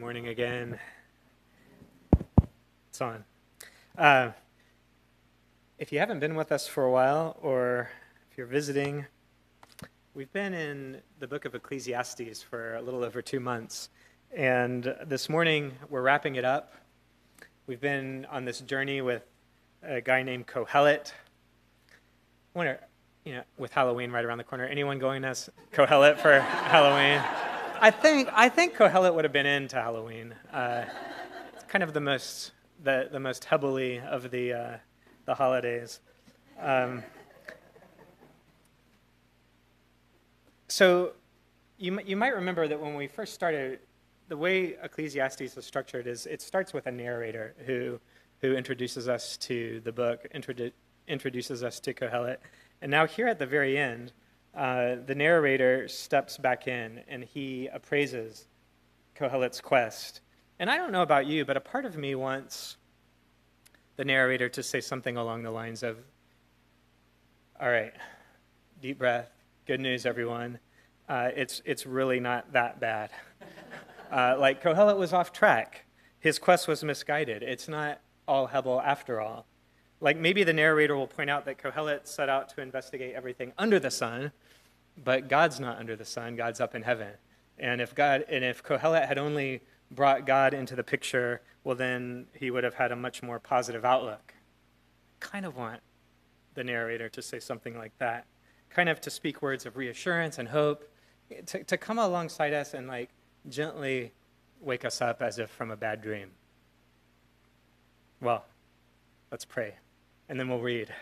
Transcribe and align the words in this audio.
morning 0.00 0.28
again. 0.28 0.78
It's 2.88 3.02
on. 3.02 3.22
Uh, 3.98 4.30
if 5.78 5.92
you 5.92 5.98
haven't 5.98 6.20
been 6.20 6.36
with 6.36 6.52
us 6.52 6.66
for 6.66 6.84
a 6.84 6.90
while, 6.90 7.36
or 7.42 7.90
if 8.30 8.38
you're 8.38 8.46
visiting, 8.46 9.04
we've 10.14 10.32
been 10.32 10.54
in 10.54 11.02
the 11.18 11.26
book 11.26 11.44
of 11.44 11.54
Ecclesiastes 11.54 12.42
for 12.42 12.76
a 12.76 12.82
little 12.82 13.04
over 13.04 13.20
two 13.20 13.40
months. 13.40 13.90
And 14.34 14.94
this 15.04 15.28
morning, 15.28 15.72
we're 15.90 16.00
wrapping 16.00 16.36
it 16.36 16.46
up. 16.46 16.72
We've 17.66 17.80
been 17.80 18.26
on 18.30 18.46
this 18.46 18.60
journey 18.60 19.02
with 19.02 19.24
a 19.82 20.00
guy 20.00 20.22
named 20.22 20.46
Kohelet. 20.46 21.12
I 22.54 22.58
wonder, 22.58 22.80
you 23.26 23.34
know, 23.34 23.42
with 23.58 23.74
Halloween 23.74 24.12
right 24.12 24.24
around 24.24 24.38
the 24.38 24.44
corner, 24.44 24.64
anyone 24.64 24.98
going 24.98 25.24
as 25.26 25.50
Kohelet 25.74 26.18
for 26.18 26.40
Halloween? 26.40 27.20
I 27.82 27.90
think 27.90 28.28
I 28.34 28.50
think 28.50 28.76
Kohelet 28.76 29.14
would 29.14 29.24
have 29.24 29.32
been 29.32 29.46
into 29.46 29.76
Halloween. 29.76 30.34
Uh, 30.52 30.84
it's 31.54 31.64
kind 31.64 31.82
of 31.82 31.94
the 31.94 32.00
most 32.00 32.52
the, 32.82 33.08
the 33.10 33.18
most 33.18 33.46
heavily 33.46 34.00
of 34.00 34.30
the 34.30 34.52
uh, 34.52 34.76
the 35.24 35.34
holidays. 35.34 36.00
Um, 36.60 37.02
so 40.68 41.12
you 41.78 41.98
you 42.04 42.16
might 42.16 42.34
remember 42.34 42.68
that 42.68 42.78
when 42.78 42.94
we 42.96 43.06
first 43.06 43.32
started, 43.32 43.78
the 44.28 44.36
way 44.36 44.76
Ecclesiastes 44.82 45.56
is 45.56 45.64
structured 45.64 46.06
is 46.06 46.26
it 46.26 46.42
starts 46.42 46.74
with 46.74 46.86
a 46.86 46.92
narrator 46.92 47.54
who 47.64 47.98
who 48.42 48.54
introduces 48.56 49.08
us 49.08 49.38
to 49.38 49.80
the 49.84 49.92
book, 49.92 50.26
introdu- 50.34 50.72
introduces 51.08 51.64
us 51.64 51.80
to 51.80 51.94
Kohelet, 51.94 52.36
and 52.82 52.90
now 52.90 53.06
here 53.06 53.26
at 53.26 53.38
the 53.38 53.46
very 53.46 53.78
end 53.78 54.12
uh, 54.54 54.96
the 55.06 55.14
narrator 55.14 55.86
steps 55.88 56.36
back 56.36 56.66
in 56.66 57.02
and 57.08 57.24
he 57.24 57.68
appraises 57.72 58.46
Kohelet's 59.16 59.60
quest. 59.60 60.20
And 60.58 60.70
I 60.70 60.76
don't 60.76 60.92
know 60.92 61.02
about 61.02 61.26
you, 61.26 61.44
but 61.44 61.56
a 61.56 61.60
part 61.60 61.84
of 61.84 61.96
me 61.96 62.14
wants 62.14 62.76
the 63.96 64.04
narrator 64.04 64.48
to 64.48 64.62
say 64.62 64.80
something 64.80 65.16
along 65.16 65.42
the 65.42 65.50
lines 65.50 65.82
of, 65.82 65.98
All 67.60 67.70
right, 67.70 67.92
deep 68.80 68.98
breath, 68.98 69.30
good 69.66 69.80
news, 69.80 70.06
everyone. 70.06 70.58
Uh, 71.08 71.30
it's, 71.34 71.62
it's 71.64 71.86
really 71.86 72.20
not 72.20 72.52
that 72.52 72.80
bad. 72.80 73.10
Uh, 74.10 74.34
like, 74.40 74.60
Kohelet 74.60 74.98
was 74.98 75.12
off 75.12 75.32
track. 75.32 75.84
His 76.18 76.40
quest 76.40 76.66
was 76.66 76.82
misguided. 76.82 77.44
It's 77.44 77.68
not 77.68 78.00
all 78.26 78.48
Hebel 78.48 78.80
after 78.80 79.20
all. 79.20 79.46
Like 80.00 80.16
maybe 80.16 80.44
the 80.44 80.52
narrator 80.52 80.96
will 80.96 81.06
point 81.06 81.28
out 81.28 81.44
that 81.44 81.58
Kohelet 81.58 82.06
set 82.06 82.28
out 82.28 82.48
to 82.50 82.62
investigate 82.62 83.14
everything 83.14 83.52
under 83.58 83.78
the 83.78 83.90
sun, 83.90 84.32
but 85.02 85.28
God's 85.28 85.60
not 85.60 85.78
under 85.78 85.94
the 85.94 86.04
sun, 86.04 86.36
God's 86.36 86.60
up 86.60 86.74
in 86.74 86.82
heaven. 86.82 87.12
And 87.58 87.80
if 87.80 87.94
God 87.94 88.24
and 88.28 88.42
if 88.42 88.62
Kohelet 88.62 89.06
had 89.06 89.18
only 89.18 89.60
brought 89.90 90.24
God 90.24 90.54
into 90.54 90.74
the 90.74 90.84
picture, 90.84 91.42
well 91.64 91.76
then 91.76 92.26
he 92.34 92.50
would 92.50 92.64
have 92.64 92.74
had 92.74 92.92
a 92.92 92.96
much 92.96 93.22
more 93.22 93.38
positive 93.38 93.84
outlook. 93.84 94.34
Kind 95.20 95.44
of 95.44 95.56
want 95.56 95.80
the 96.54 96.64
narrator 96.64 97.10
to 97.10 97.20
say 97.20 97.38
something 97.38 97.76
like 97.76 97.92
that. 97.98 98.24
Kind 98.70 98.88
of 98.88 99.00
to 99.02 99.10
speak 99.10 99.42
words 99.42 99.66
of 99.66 99.76
reassurance 99.76 100.38
and 100.38 100.48
hope, 100.48 100.90
to, 101.46 101.62
to 101.64 101.76
come 101.76 101.98
alongside 101.98 102.54
us 102.54 102.72
and 102.72 102.88
like 102.88 103.10
gently 103.48 104.12
wake 104.60 104.84
us 104.86 105.02
up 105.02 105.20
as 105.20 105.38
if 105.38 105.50
from 105.50 105.70
a 105.70 105.76
bad 105.76 106.00
dream. 106.00 106.30
Well, 108.22 108.46
let's 109.30 109.44
pray 109.44 109.74
and 110.30 110.38
then 110.38 110.48
we'll 110.48 110.60
read. 110.60 110.94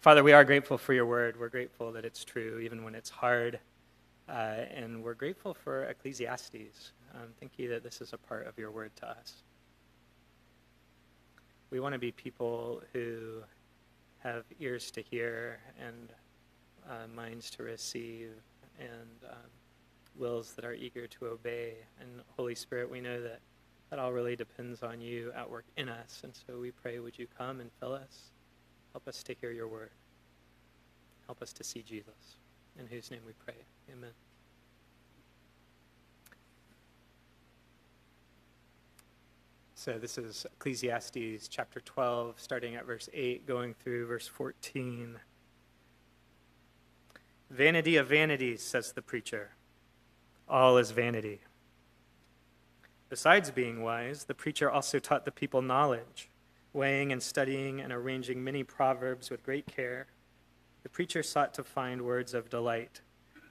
Father, 0.00 0.22
we 0.22 0.32
are 0.32 0.44
grateful 0.44 0.76
for 0.76 0.92
your 0.92 1.06
word. 1.06 1.40
We're 1.40 1.48
grateful 1.48 1.90
that 1.92 2.04
it's 2.04 2.22
true, 2.22 2.60
even 2.62 2.84
when 2.84 2.94
it's 2.94 3.08
hard. 3.08 3.58
Uh, 4.28 4.66
and 4.70 5.02
we're 5.02 5.14
grateful 5.14 5.54
for 5.54 5.84
Ecclesiastes. 5.84 6.92
Um, 7.14 7.28
thank 7.40 7.52
you 7.56 7.70
that 7.70 7.82
this 7.82 8.02
is 8.02 8.12
a 8.12 8.18
part 8.18 8.46
of 8.46 8.58
your 8.58 8.70
word 8.70 8.94
to 8.96 9.08
us. 9.08 9.44
We 11.70 11.80
want 11.80 11.94
to 11.94 11.98
be 11.98 12.12
people 12.12 12.82
who 12.92 13.42
have 14.18 14.44
ears 14.60 14.90
to 14.90 15.00
hear 15.00 15.60
and 15.82 16.12
uh, 16.86 17.06
minds 17.16 17.48
to 17.52 17.62
receive 17.62 18.28
and 18.78 19.30
um, 19.30 19.50
wills 20.16 20.52
that 20.52 20.66
are 20.66 20.74
eager 20.74 21.06
to 21.06 21.28
obey. 21.28 21.76
And 21.98 22.20
Holy 22.36 22.54
Spirit, 22.54 22.90
we 22.90 23.00
know 23.00 23.22
that 23.22 23.40
that 23.94 24.00
all 24.00 24.12
really 24.12 24.34
depends 24.34 24.82
on 24.82 25.00
you 25.00 25.30
at 25.36 25.48
work 25.48 25.66
in 25.76 25.88
us. 25.88 26.22
And 26.24 26.32
so 26.34 26.58
we 26.58 26.72
pray, 26.72 26.98
would 26.98 27.16
you 27.16 27.28
come 27.38 27.60
and 27.60 27.70
fill 27.78 27.92
us? 27.92 28.32
Help 28.92 29.06
us 29.06 29.22
to 29.22 29.36
hear 29.40 29.52
your 29.52 29.68
word. 29.68 29.90
Help 31.26 31.40
us 31.40 31.52
to 31.52 31.62
see 31.62 31.80
Jesus. 31.80 32.38
In 32.76 32.88
whose 32.88 33.12
name 33.12 33.20
we 33.24 33.34
pray. 33.44 33.54
Amen. 33.92 34.10
So 39.76 39.96
this 39.96 40.18
is 40.18 40.44
Ecclesiastes 40.54 41.46
chapter 41.46 41.78
12, 41.78 42.34
starting 42.38 42.74
at 42.74 42.86
verse 42.86 43.08
8, 43.14 43.46
going 43.46 43.74
through 43.74 44.08
verse 44.08 44.26
14. 44.26 45.18
Vanity 47.48 47.96
of 47.96 48.08
vanities, 48.08 48.60
says 48.60 48.90
the 48.90 49.02
preacher. 49.02 49.50
All 50.48 50.78
is 50.78 50.90
vanity. 50.90 51.42
Besides 53.10 53.50
being 53.50 53.82
wise, 53.82 54.24
the 54.24 54.34
preacher 54.34 54.70
also 54.70 54.98
taught 54.98 55.24
the 55.24 55.30
people 55.30 55.60
knowledge, 55.62 56.30
weighing 56.72 57.12
and 57.12 57.22
studying 57.22 57.80
and 57.80 57.92
arranging 57.92 58.42
many 58.42 58.64
proverbs 58.64 59.30
with 59.30 59.44
great 59.44 59.66
care. 59.66 60.06
The 60.82 60.88
preacher 60.88 61.22
sought 61.22 61.54
to 61.54 61.64
find 61.64 62.02
words 62.02 62.34
of 62.34 62.50
delight, 62.50 63.02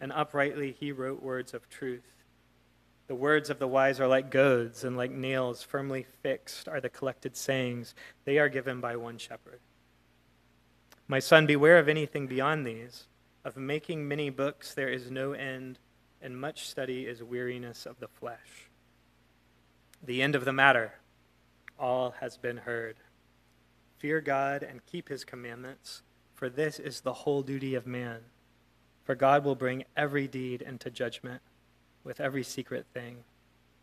and 0.02 0.12
uprightly 0.12 0.72
he 0.72 0.92
wrote 0.92 1.22
words 1.22 1.54
of 1.54 1.70
truth. 1.70 2.26
The 3.08 3.16
words 3.16 3.50
of 3.50 3.60
the 3.60 3.68
wise 3.68 4.00
are 4.00 4.08
like 4.08 4.32
goads, 4.32 4.84
and 4.84 4.98
like 4.98 5.12
nails 5.12 5.62
firmly 5.62 6.06
fixed 6.24 6.68
are 6.68 6.82
the 6.82 6.90
collected 6.90 7.38
sayings. 7.38 7.94
They 8.26 8.40
are 8.40 8.50
given 8.50 8.82
by 8.82 8.96
one 8.96 9.18
shepherd. 9.18 9.60
My 11.08 11.20
son, 11.20 11.46
beware 11.46 11.78
of 11.78 11.90
anything 11.90 12.28
beyond 12.28 12.66
these. 12.66 13.06
Of 13.46 13.58
making 13.58 14.08
many 14.08 14.30
books 14.30 14.74
there 14.74 14.90
is 14.90 15.12
no 15.12 15.34
end, 15.34 15.80
and 16.22 16.40
much 16.40 16.68
study 16.68 17.06
is 17.06 17.22
weariness 17.22 17.86
of 17.86 18.00
the 18.00 18.08
flesh 18.08 18.70
the 20.04 20.22
end 20.22 20.36
of 20.36 20.46
the 20.46 20.54
matter. 20.54 20.94
All 21.80 22.16
has 22.20 22.38
been 22.38 22.58
heard. 22.58 22.98
Fear 23.98 24.22
God 24.22 24.64
and 24.64 24.86
keep 24.86 25.10
his 25.10 25.24
commandments, 25.24 26.02
for 26.34 26.50
this 26.50 26.78
is 26.78 27.02
the 27.02 27.14
whole 27.14 27.42
duty 27.42 27.74
of 27.74 27.88
man. 27.88 28.20
For 29.06 29.16
God 29.16 29.44
will 29.44 29.56
bring 29.56 29.86
every 29.96 30.28
deed 30.28 30.62
into 30.62 30.90
judgment 30.90 31.42
with 32.04 32.20
every 32.20 32.44
secret 32.44 32.86
thing, 32.94 33.18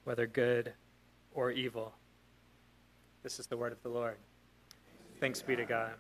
whether 0.04 0.26
good 0.26 0.75
or 1.32 1.50
evil. 1.50 1.94
This 3.22 3.38
is 3.38 3.47
the 3.47 3.56
word 3.56 3.72
of 3.72 3.82
the 3.82 3.88
Lord. 3.88 4.16
Thanks 5.20 5.42
be 5.42 5.56
to 5.56 5.64
God. 5.64 5.92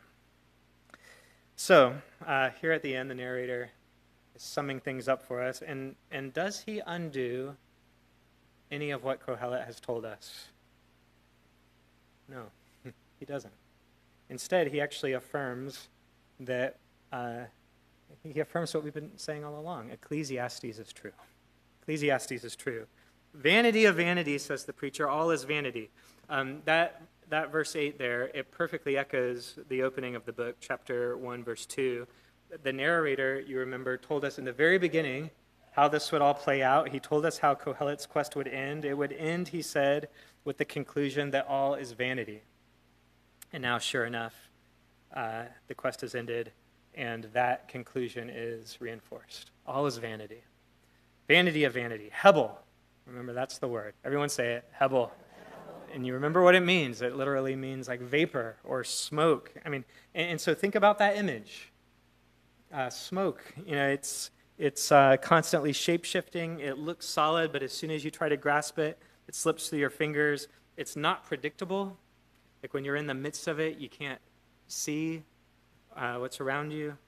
So, 1.56 1.94
uh, 2.26 2.50
here 2.60 2.72
at 2.72 2.82
the 2.82 2.94
end, 2.94 3.10
the 3.10 3.14
narrator 3.14 3.70
is 4.34 4.42
summing 4.42 4.80
things 4.80 5.08
up 5.08 5.22
for 5.22 5.42
us. 5.42 5.60
And, 5.60 5.96
and 6.10 6.32
does 6.32 6.60
he 6.60 6.80
undo 6.86 7.56
any 8.70 8.90
of 8.90 9.02
what 9.02 9.24
Kohelet 9.24 9.66
has 9.66 9.80
told 9.80 10.04
us? 10.04 10.46
No, 12.28 12.44
he 13.18 13.24
doesn't. 13.24 13.52
Instead, 14.28 14.68
he 14.68 14.80
actually 14.80 15.12
affirms 15.12 15.88
that 16.38 16.76
uh, 17.12 17.40
he 18.22 18.40
affirms 18.40 18.74
what 18.74 18.84
we've 18.84 18.94
been 18.94 19.16
saying 19.16 19.44
all 19.44 19.58
along. 19.58 19.90
Ecclesiastes 19.90 20.64
is 20.64 20.92
true. 20.92 21.12
Ecclesiastes 21.82 22.44
is 22.44 22.56
true. 22.56 22.86
Vanity 23.34 23.84
of 23.84 23.96
vanity, 23.96 24.38
says 24.38 24.64
the 24.64 24.72
preacher, 24.72 25.08
all 25.08 25.30
is 25.30 25.44
vanity. 25.44 25.90
Um, 26.28 26.62
that, 26.64 27.02
that 27.28 27.50
verse 27.50 27.76
8 27.76 27.98
there, 27.98 28.30
it 28.34 28.50
perfectly 28.50 28.96
echoes 28.96 29.58
the 29.68 29.82
opening 29.82 30.16
of 30.16 30.24
the 30.24 30.32
book, 30.32 30.56
chapter 30.60 31.16
1, 31.16 31.44
verse 31.44 31.66
2. 31.66 32.06
The 32.62 32.72
narrator, 32.72 33.40
you 33.40 33.58
remember, 33.58 33.96
told 33.96 34.24
us 34.24 34.38
in 34.38 34.44
the 34.44 34.52
very 34.52 34.78
beginning 34.78 35.30
how 35.72 35.88
this 35.88 36.10
would 36.12 36.22
all 36.22 36.34
play 36.34 36.62
out. 36.62 36.88
He 36.88 37.00
told 37.00 37.24
us 37.24 37.38
how 37.38 37.54
Kohelet's 37.54 38.06
quest 38.06 38.36
would 38.36 38.48
end. 38.48 38.84
It 38.84 38.94
would 38.94 39.12
end, 39.12 39.48
he 39.48 39.62
said, 39.62 40.08
with 40.44 40.58
the 40.58 40.64
conclusion 40.64 41.30
that 41.30 41.46
all 41.48 41.74
is 41.74 41.92
vanity. 41.92 42.42
And 43.52 43.62
now, 43.62 43.78
sure 43.78 44.04
enough, 44.04 44.34
uh, 45.14 45.44
the 45.68 45.74
quest 45.74 46.00
has 46.02 46.14
ended, 46.14 46.52
and 46.94 47.24
that 47.32 47.68
conclusion 47.68 48.30
is 48.30 48.80
reinforced. 48.80 49.50
All 49.66 49.86
is 49.86 49.98
vanity. 49.98 50.42
Vanity 51.28 51.64
of 51.64 51.74
vanity. 51.74 52.10
Hebel. 52.12 52.58
Remember, 53.06 53.32
that's 53.32 53.58
the 53.58 53.68
word. 53.68 53.94
Everyone 54.04 54.28
say 54.28 54.54
it. 54.54 54.64
Hebel. 54.72 55.12
And 55.92 56.06
you 56.06 56.14
remember 56.14 56.42
what 56.42 56.54
it 56.54 56.60
means. 56.60 57.02
It 57.02 57.16
literally 57.16 57.56
means 57.56 57.88
like 57.88 58.00
vapor 58.00 58.56
or 58.62 58.84
smoke. 58.84 59.52
I 59.64 59.68
mean, 59.68 59.84
and, 60.14 60.30
and 60.30 60.40
so 60.40 60.54
think 60.54 60.76
about 60.76 60.98
that 60.98 61.16
image. 61.16 61.72
Uh, 62.72 62.88
smoke, 62.88 63.42
you 63.66 63.74
know, 63.74 63.88
it's 63.88 64.30
it's 64.60 64.92
uh, 64.92 65.16
constantly 65.16 65.72
shape 65.72 66.04
shifting. 66.04 66.60
It 66.60 66.76
looks 66.76 67.06
solid, 67.06 67.50
but 67.50 67.62
as 67.62 67.72
soon 67.72 67.90
as 67.90 68.04
you 68.04 68.10
try 68.10 68.28
to 68.28 68.36
grasp 68.36 68.78
it, 68.78 68.98
it 69.26 69.34
slips 69.34 69.70
through 69.70 69.78
your 69.78 69.88
fingers. 69.88 70.48
It's 70.76 70.96
not 70.96 71.24
predictable. 71.24 71.96
Like 72.62 72.74
when 72.74 72.84
you're 72.84 72.96
in 72.96 73.06
the 73.06 73.14
midst 73.14 73.48
of 73.48 73.58
it, 73.58 73.78
you 73.78 73.88
can't 73.88 74.20
see 74.66 75.24
uh, 75.96 76.16
what's 76.16 76.42
around 76.42 76.72
you. 76.72 76.98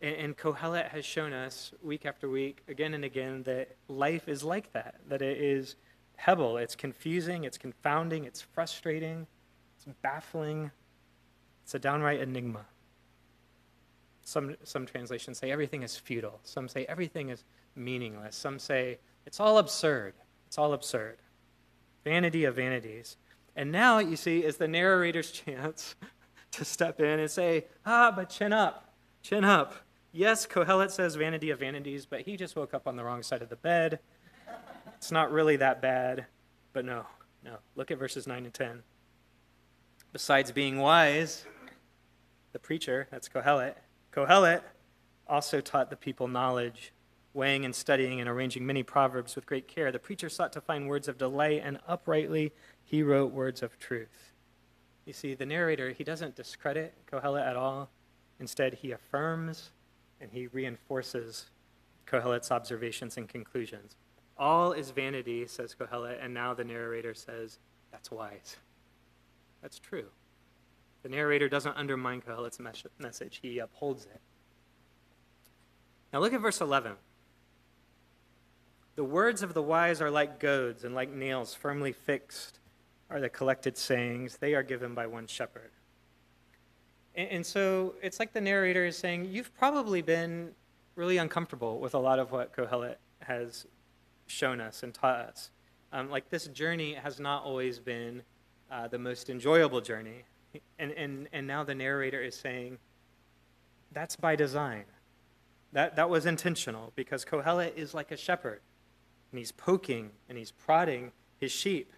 And, 0.00 0.16
and 0.16 0.36
Kohelet 0.38 0.88
has 0.88 1.04
shown 1.04 1.34
us 1.34 1.72
week 1.82 2.06
after 2.06 2.30
week, 2.30 2.62
again 2.66 2.94
and 2.94 3.04
again, 3.04 3.42
that 3.42 3.76
life 3.88 4.26
is 4.26 4.42
like 4.42 4.72
that, 4.72 4.94
that 5.06 5.20
it 5.20 5.36
is 5.36 5.76
Hebel. 6.16 6.56
It's 6.56 6.74
confusing, 6.74 7.44
it's 7.44 7.58
confounding, 7.58 8.24
it's 8.24 8.40
frustrating, 8.40 9.26
it's 9.76 9.86
baffling, 10.00 10.70
it's 11.62 11.74
a 11.74 11.78
downright 11.78 12.20
enigma. 12.20 12.64
Some, 14.26 14.56
some 14.64 14.86
translations 14.86 15.38
say 15.38 15.52
everything 15.52 15.84
is 15.84 15.96
futile. 15.96 16.40
Some 16.42 16.66
say 16.66 16.84
everything 16.88 17.28
is 17.28 17.44
meaningless. 17.76 18.34
Some 18.34 18.58
say 18.58 18.98
it's 19.24 19.38
all 19.38 19.58
absurd. 19.58 20.14
It's 20.48 20.58
all 20.58 20.72
absurd. 20.72 21.18
Vanity 22.02 22.42
of 22.44 22.56
vanities. 22.56 23.18
And 23.54 23.70
now, 23.70 24.00
you 24.00 24.16
see, 24.16 24.40
is 24.40 24.56
the 24.56 24.66
narrator's 24.66 25.30
chance 25.44 25.94
to 26.50 26.64
step 26.64 27.00
in 27.00 27.20
and 27.20 27.30
say, 27.30 27.66
ah, 27.86 28.12
but 28.14 28.28
chin 28.28 28.52
up, 28.52 28.92
chin 29.22 29.44
up. 29.44 29.74
Yes, 30.10 30.44
Kohelet 30.44 30.90
says 30.90 31.14
vanity 31.14 31.50
of 31.50 31.60
vanities, 31.60 32.04
but 32.04 32.22
he 32.22 32.36
just 32.36 32.56
woke 32.56 32.74
up 32.74 32.88
on 32.88 32.96
the 32.96 33.04
wrong 33.04 33.22
side 33.22 33.42
of 33.42 33.48
the 33.48 33.54
bed. 33.54 34.00
It's 34.96 35.12
not 35.12 35.30
really 35.30 35.54
that 35.56 35.80
bad, 35.80 36.26
but 36.72 36.84
no, 36.84 37.06
no. 37.44 37.58
Look 37.76 37.92
at 37.92 37.98
verses 37.98 38.26
9 38.26 38.44
and 38.44 38.52
10. 38.52 38.82
Besides 40.12 40.50
being 40.50 40.78
wise, 40.78 41.46
the 42.52 42.58
preacher, 42.58 43.06
that's 43.12 43.28
Kohelet, 43.28 43.74
Kohelet 44.16 44.62
also 45.28 45.60
taught 45.60 45.90
the 45.90 45.96
people 45.96 46.26
knowledge, 46.26 46.92
weighing 47.34 47.66
and 47.66 47.74
studying 47.74 48.18
and 48.18 48.28
arranging 48.30 48.64
many 48.64 48.82
proverbs 48.82 49.36
with 49.36 49.44
great 49.44 49.68
care. 49.68 49.92
The 49.92 49.98
preacher 49.98 50.30
sought 50.30 50.54
to 50.54 50.60
find 50.60 50.88
words 50.88 51.06
of 51.06 51.18
delight, 51.18 51.60
and 51.62 51.78
uprightly 51.86 52.52
he 52.82 53.02
wrote 53.02 53.32
words 53.32 53.62
of 53.62 53.78
truth. 53.78 54.32
You 55.04 55.12
see, 55.12 55.34
the 55.34 55.44
narrator, 55.44 55.90
he 55.90 56.02
doesn't 56.02 56.34
discredit 56.34 56.94
Kohelet 57.10 57.46
at 57.46 57.56
all. 57.56 57.90
Instead, 58.40 58.74
he 58.74 58.92
affirms 58.92 59.70
and 60.20 60.30
he 60.32 60.46
reinforces 60.46 61.50
Kohelet's 62.06 62.50
observations 62.50 63.18
and 63.18 63.28
conclusions. 63.28 63.96
All 64.38 64.72
is 64.72 64.90
vanity, 64.90 65.46
says 65.46 65.76
Kohelet, 65.78 66.24
and 66.24 66.32
now 66.32 66.54
the 66.54 66.64
narrator 66.64 67.14
says, 67.14 67.58
that's 67.92 68.10
wise. 68.10 68.56
That's 69.62 69.78
true. 69.78 70.06
The 71.06 71.12
narrator 71.14 71.48
doesn't 71.48 71.76
undermine 71.76 72.20
Kohelet's 72.20 72.58
message, 72.98 73.38
he 73.40 73.60
upholds 73.60 74.06
it. 74.06 74.20
Now 76.12 76.18
look 76.18 76.32
at 76.32 76.40
verse 76.40 76.60
11. 76.60 76.94
The 78.96 79.04
words 79.04 79.44
of 79.44 79.54
the 79.54 79.62
wise 79.62 80.00
are 80.00 80.10
like 80.10 80.40
goads, 80.40 80.82
and 80.82 80.96
like 80.96 81.12
nails 81.12 81.54
firmly 81.54 81.92
fixed 81.92 82.58
are 83.08 83.20
the 83.20 83.28
collected 83.28 83.78
sayings. 83.78 84.38
They 84.38 84.54
are 84.54 84.64
given 84.64 84.94
by 84.94 85.06
one 85.06 85.28
shepherd. 85.28 85.70
And, 87.14 87.28
and 87.28 87.46
so 87.46 87.94
it's 88.02 88.18
like 88.18 88.32
the 88.32 88.40
narrator 88.40 88.84
is 88.84 88.98
saying, 88.98 89.26
You've 89.26 89.56
probably 89.56 90.02
been 90.02 90.56
really 90.96 91.18
uncomfortable 91.18 91.78
with 91.78 91.94
a 91.94 92.00
lot 92.00 92.18
of 92.18 92.32
what 92.32 92.52
Kohelet 92.52 92.96
has 93.20 93.64
shown 94.26 94.60
us 94.60 94.82
and 94.82 94.92
taught 94.92 95.20
us. 95.20 95.50
Um, 95.92 96.10
like 96.10 96.30
this 96.30 96.48
journey 96.48 96.94
has 96.94 97.20
not 97.20 97.44
always 97.44 97.78
been 97.78 98.22
uh, 98.72 98.88
the 98.88 98.98
most 98.98 99.30
enjoyable 99.30 99.80
journey. 99.80 100.24
And, 100.78 100.92
and, 100.92 101.28
and 101.32 101.46
now 101.46 101.64
the 101.64 101.74
narrator 101.74 102.20
is 102.20 102.34
saying, 102.34 102.78
that's 103.92 104.16
by 104.16 104.36
design. 104.36 104.84
That, 105.72 105.96
that 105.96 106.08
was 106.08 106.26
intentional 106.26 106.92
because 106.96 107.24
Kohelet 107.24 107.76
is 107.76 107.94
like 107.94 108.10
a 108.10 108.16
shepherd. 108.16 108.60
And 109.32 109.38
he's 109.38 109.52
poking 109.52 110.10
and 110.28 110.38
he's 110.38 110.50
prodding 110.50 111.12
his 111.38 111.52
sheep. 111.52 111.92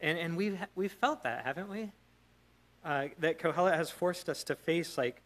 And, 0.00 0.18
and 0.18 0.36
we've, 0.36 0.58
we've 0.74 0.92
felt 0.92 1.22
that, 1.24 1.44
haven't 1.44 1.68
we? 1.68 1.90
Uh, 2.84 3.08
that 3.18 3.38
Kohelet 3.38 3.74
has 3.74 3.90
forced 3.90 4.28
us 4.28 4.44
to 4.44 4.54
face 4.54 4.96
like 4.96 5.22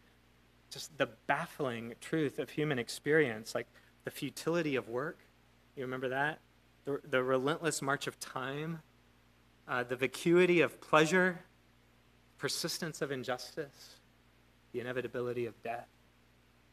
just 0.69 0.97
the 0.97 1.07
baffling 1.27 1.93
truth 2.01 2.39
of 2.39 2.49
human 2.49 2.79
experience, 2.79 3.53
like 3.53 3.67
the 4.05 4.11
futility 4.11 4.75
of 4.75 4.89
work. 4.89 5.19
You 5.75 5.83
remember 5.83 6.09
that? 6.09 6.39
The, 6.85 6.99
the 7.09 7.23
relentless 7.23 7.81
march 7.81 8.07
of 8.07 8.19
time, 8.19 8.81
uh, 9.67 9.83
the 9.83 9.95
vacuity 9.95 10.61
of 10.61 10.81
pleasure, 10.81 11.39
persistence 12.43 13.01
of 13.01 13.09
injustice, 13.09 13.95
the 14.73 14.81
inevitability 14.81 15.45
of 15.45 15.53
death. 15.63 15.87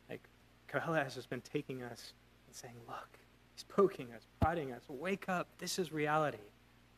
Like 0.08 0.20
Kohelet 0.68 1.04
has 1.04 1.14
just 1.14 1.30
been 1.30 1.42
taking 1.42 1.80
us 1.84 2.12
and 2.48 2.56
saying, 2.56 2.74
Look, 2.88 3.06
he's 3.54 3.62
poking 3.62 4.08
us, 4.12 4.26
prodding 4.40 4.72
us, 4.72 4.82
wake 4.88 5.28
up. 5.28 5.46
This 5.58 5.78
is 5.78 5.92
reality. 5.92 6.38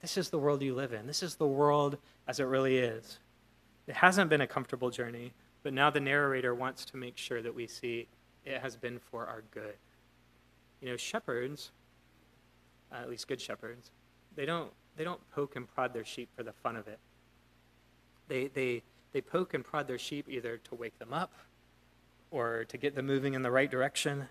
This 0.01 0.17
is 0.17 0.31
the 0.31 0.39
world 0.39 0.63
you 0.63 0.75
live 0.75 0.95
in. 0.95 1.07
This 1.07 1.23
is 1.23 1.35
the 1.35 1.47
world 1.47 1.99
as 2.27 2.41
it 2.41 2.45
really 2.45 2.79
is. 2.79 3.19
It 3.87 3.95
hasn't 3.95 4.31
been 4.31 4.41
a 4.41 4.47
comfortable 4.47 4.89
journey, 4.89 5.35
but 5.63 5.75
now 5.75 5.91
the 5.91 6.01
narrator 6.01 6.55
wants 6.55 6.87
to 6.87 6.97
make 6.97 7.19
sure 7.19 7.43
that 7.43 7.55
we 7.55 7.67
see 7.67 8.09
it 8.47 8.63
has 8.63 8.75
been 8.75 8.99
for 9.11 9.27
our 9.27 9.45
good. 9.51 9.75
You 10.81 10.89
know, 10.89 10.97
shepherds, 10.97 11.73
uh, 12.91 13.03
at 13.03 13.11
least 13.11 13.29
good 13.29 13.39
shepherds, 13.39 13.91
they 14.35 14.47
don't, 14.47 14.71
they 14.97 15.05
don't 15.05 15.21
poke 15.31 15.57
and 15.57 15.69
prod 15.69 15.93
their 15.93 16.07
sheep 16.07 16.31
for 16.35 16.43
the 16.43 16.55
fun 16.55 16.77
of 16.77 16.89
it. 16.89 16.99
They, 18.33 18.47
they, 18.47 18.83
they 19.13 19.21
poke 19.21 19.53
and 19.53 19.63
prod 19.63 19.87
their 19.87 19.99
sheep 19.99 20.27
either 20.27 20.57
to 20.57 20.75
wake 20.75 20.99
them 20.99 21.13
up 21.13 21.35
or 22.31 22.65
to 22.65 22.79
get 22.79 22.95
them 22.95 23.07
moving 23.07 23.35
in 23.35 23.43
the 23.43 23.51
right 23.51 23.71
direction. 23.71 24.27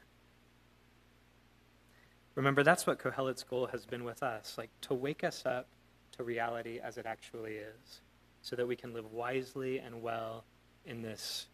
Remember, 2.33 2.63
that's 2.63 2.87
what 2.87 2.97
Kohelet's 2.97 3.43
goal 3.43 3.67
has 3.67 3.85
been 3.85 4.03
with 4.03 4.23
us, 4.23 4.55
like 4.57 4.71
to 4.81 4.95
wake 4.95 5.23
us 5.23 5.43
up 5.45 5.67
to 6.17 6.23
reality 6.23 6.79
as 6.83 6.97
it 6.97 7.05
actually 7.05 7.57
is 7.57 8.01
so 8.41 8.55
that 8.55 8.67
we 8.67 8.75
can 8.75 8.91
live 8.91 9.05
wisely 9.13 9.77
and 9.77 10.01
well 10.01 10.45
in 10.87 11.03
this 11.03 11.45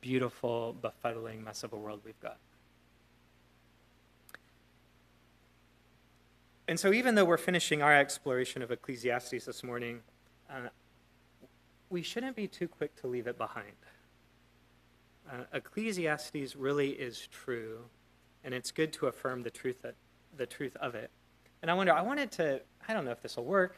beautiful, 0.00 0.76
befuddling 0.80 1.42
mess 1.42 1.64
of 1.64 1.72
a 1.72 1.76
world 1.76 2.02
we've 2.04 2.20
got. 2.20 2.36
And 6.68 6.78
so, 6.78 6.92
even 6.92 7.16
though 7.16 7.24
we're 7.24 7.36
finishing 7.36 7.82
our 7.82 7.96
exploration 7.96 8.62
of 8.62 8.70
Ecclesiastes 8.70 9.44
this 9.44 9.64
morning, 9.64 10.02
uh, 10.48 10.68
we 11.90 12.02
shouldn't 12.02 12.36
be 12.36 12.46
too 12.46 12.68
quick 12.68 12.94
to 12.96 13.06
leave 13.06 13.26
it 13.26 13.36
behind. 13.36 13.72
Uh, 15.30 15.42
Ecclesiastes 15.52 16.56
really 16.56 16.90
is 16.90 17.28
true, 17.30 17.80
and 18.44 18.54
it's 18.54 18.70
good 18.70 18.92
to 18.94 19.06
affirm 19.06 19.42
the 19.42 19.50
truth, 19.50 19.82
that, 19.82 19.94
the 20.36 20.46
truth 20.46 20.76
of 20.76 20.94
it. 20.94 21.10
And 21.62 21.70
I 21.70 21.74
wonder, 21.74 21.92
I 21.92 22.00
wanted 22.00 22.30
to, 22.32 22.60
I 22.88 22.94
don't 22.94 23.04
know 23.04 23.10
if 23.10 23.20
this 23.20 23.36
will 23.36 23.44
work, 23.44 23.76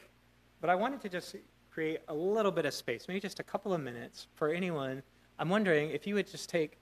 but 0.61 0.70
I 0.70 0.75
wanted 0.75 1.00
to 1.00 1.09
just 1.09 1.35
create 1.70 2.00
a 2.09 2.14
little 2.14 2.53
bit 2.53 2.67
of 2.67 2.75
space, 2.75 3.06
maybe 3.09 3.19
just 3.19 3.41
a 3.41 3.43
couple 3.43 3.75
of 3.75 3.81
minutes 3.81 4.29
for 4.35 4.50
anyone. 4.50 5.03
I'm 5.38 5.49
wondering 5.49 5.91
if 5.91 6.06
you 6.06 6.15
would 6.15 6.31
just 6.31 6.49
take 6.49 6.79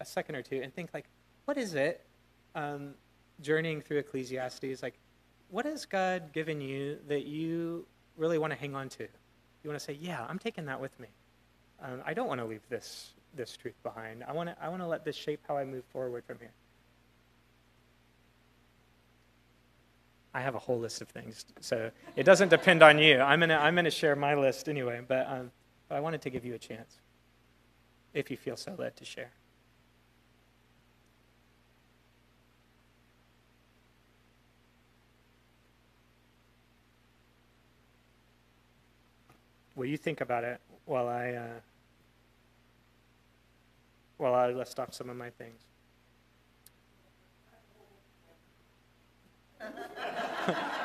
a 0.00 0.04
second 0.04 0.34
or 0.34 0.42
two 0.42 0.60
and 0.62 0.74
think 0.74 0.90
like, 0.92 1.06
what 1.44 1.56
is 1.56 1.74
it, 1.74 2.04
um, 2.54 2.94
journeying 3.40 3.80
through 3.80 3.98
Ecclesiastes, 3.98 4.82
like, 4.82 4.98
what 5.50 5.64
has 5.66 5.86
God 5.86 6.32
given 6.32 6.60
you 6.60 6.98
that 7.08 7.26
you 7.26 7.86
really 8.16 8.38
want 8.38 8.52
to 8.52 8.58
hang 8.58 8.74
on 8.74 8.88
to? 8.90 9.06
You 9.64 9.70
want 9.70 9.80
to 9.80 9.84
say, 9.84 9.98
yeah, 10.00 10.24
I'm 10.28 10.38
taking 10.38 10.66
that 10.66 10.80
with 10.80 10.98
me. 11.00 11.08
Um, 11.82 12.02
I 12.04 12.14
don't 12.14 12.28
want 12.28 12.40
to 12.40 12.44
leave 12.46 12.60
this 12.68 13.12
this 13.34 13.56
truth 13.56 13.74
behind. 13.82 14.22
I 14.22 14.32
want 14.32 14.50
to 14.50 14.56
I 14.62 14.68
want 14.68 14.82
to 14.82 14.86
let 14.86 15.04
this 15.04 15.16
shape 15.16 15.40
how 15.48 15.56
I 15.56 15.64
move 15.64 15.84
forward 15.86 16.22
from 16.24 16.38
here. 16.38 16.52
I 20.34 20.40
have 20.40 20.54
a 20.54 20.58
whole 20.58 20.78
list 20.78 21.00
of 21.00 21.08
things, 21.08 21.46
so 21.60 21.90
it 22.14 22.24
doesn't 22.24 22.48
depend 22.48 22.82
on 22.82 22.98
you. 22.98 23.20
I'm 23.20 23.40
gonna 23.40 23.56
I'm 23.56 23.74
gonna 23.74 23.90
share 23.90 24.14
my 24.14 24.34
list 24.34 24.68
anyway, 24.68 25.00
but 25.06 25.26
um, 25.28 25.50
but 25.88 25.96
I 25.96 26.00
wanted 26.00 26.22
to 26.22 26.30
give 26.30 26.44
you 26.44 26.54
a 26.54 26.58
chance, 26.58 27.00
if 28.12 28.30
you 28.30 28.36
feel 28.36 28.56
so 28.56 28.74
led 28.78 28.96
to 28.96 29.04
share. 29.04 29.30
Will 39.74 39.86
you 39.86 39.96
think 39.96 40.20
about 40.20 40.44
it 40.44 40.60
while 40.84 41.08
I 41.08 41.32
uh, 41.32 41.60
while 44.16 44.34
I 44.34 44.48
list 44.52 44.78
off 44.78 44.94
some 44.94 45.10
of 45.10 45.16
my 45.16 45.30
things? 45.30 45.60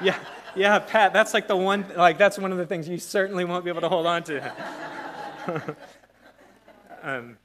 yeah, 0.01 0.17
yeah, 0.55 0.79
Pat, 0.79 1.13
that's 1.13 1.33
like 1.33 1.47
the 1.47 1.55
one, 1.55 1.85
like, 1.95 2.17
that's 2.17 2.37
one 2.37 2.51
of 2.51 2.57
the 2.57 2.65
things 2.65 2.87
you 2.87 2.97
certainly 2.97 3.45
won't 3.45 3.63
be 3.63 3.69
able 3.69 3.81
to 3.81 3.89
hold 3.89 4.05
on 4.05 4.23
to. 4.23 4.53
um, 7.03 7.37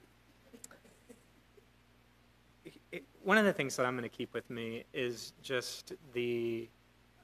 one 3.22 3.38
of 3.38 3.44
the 3.44 3.52
things 3.52 3.76
that 3.76 3.86
I'm 3.86 3.94
going 3.96 4.08
to 4.08 4.16
keep 4.16 4.32
with 4.34 4.48
me 4.50 4.84
is 4.92 5.32
just 5.42 5.92
the, 6.12 6.68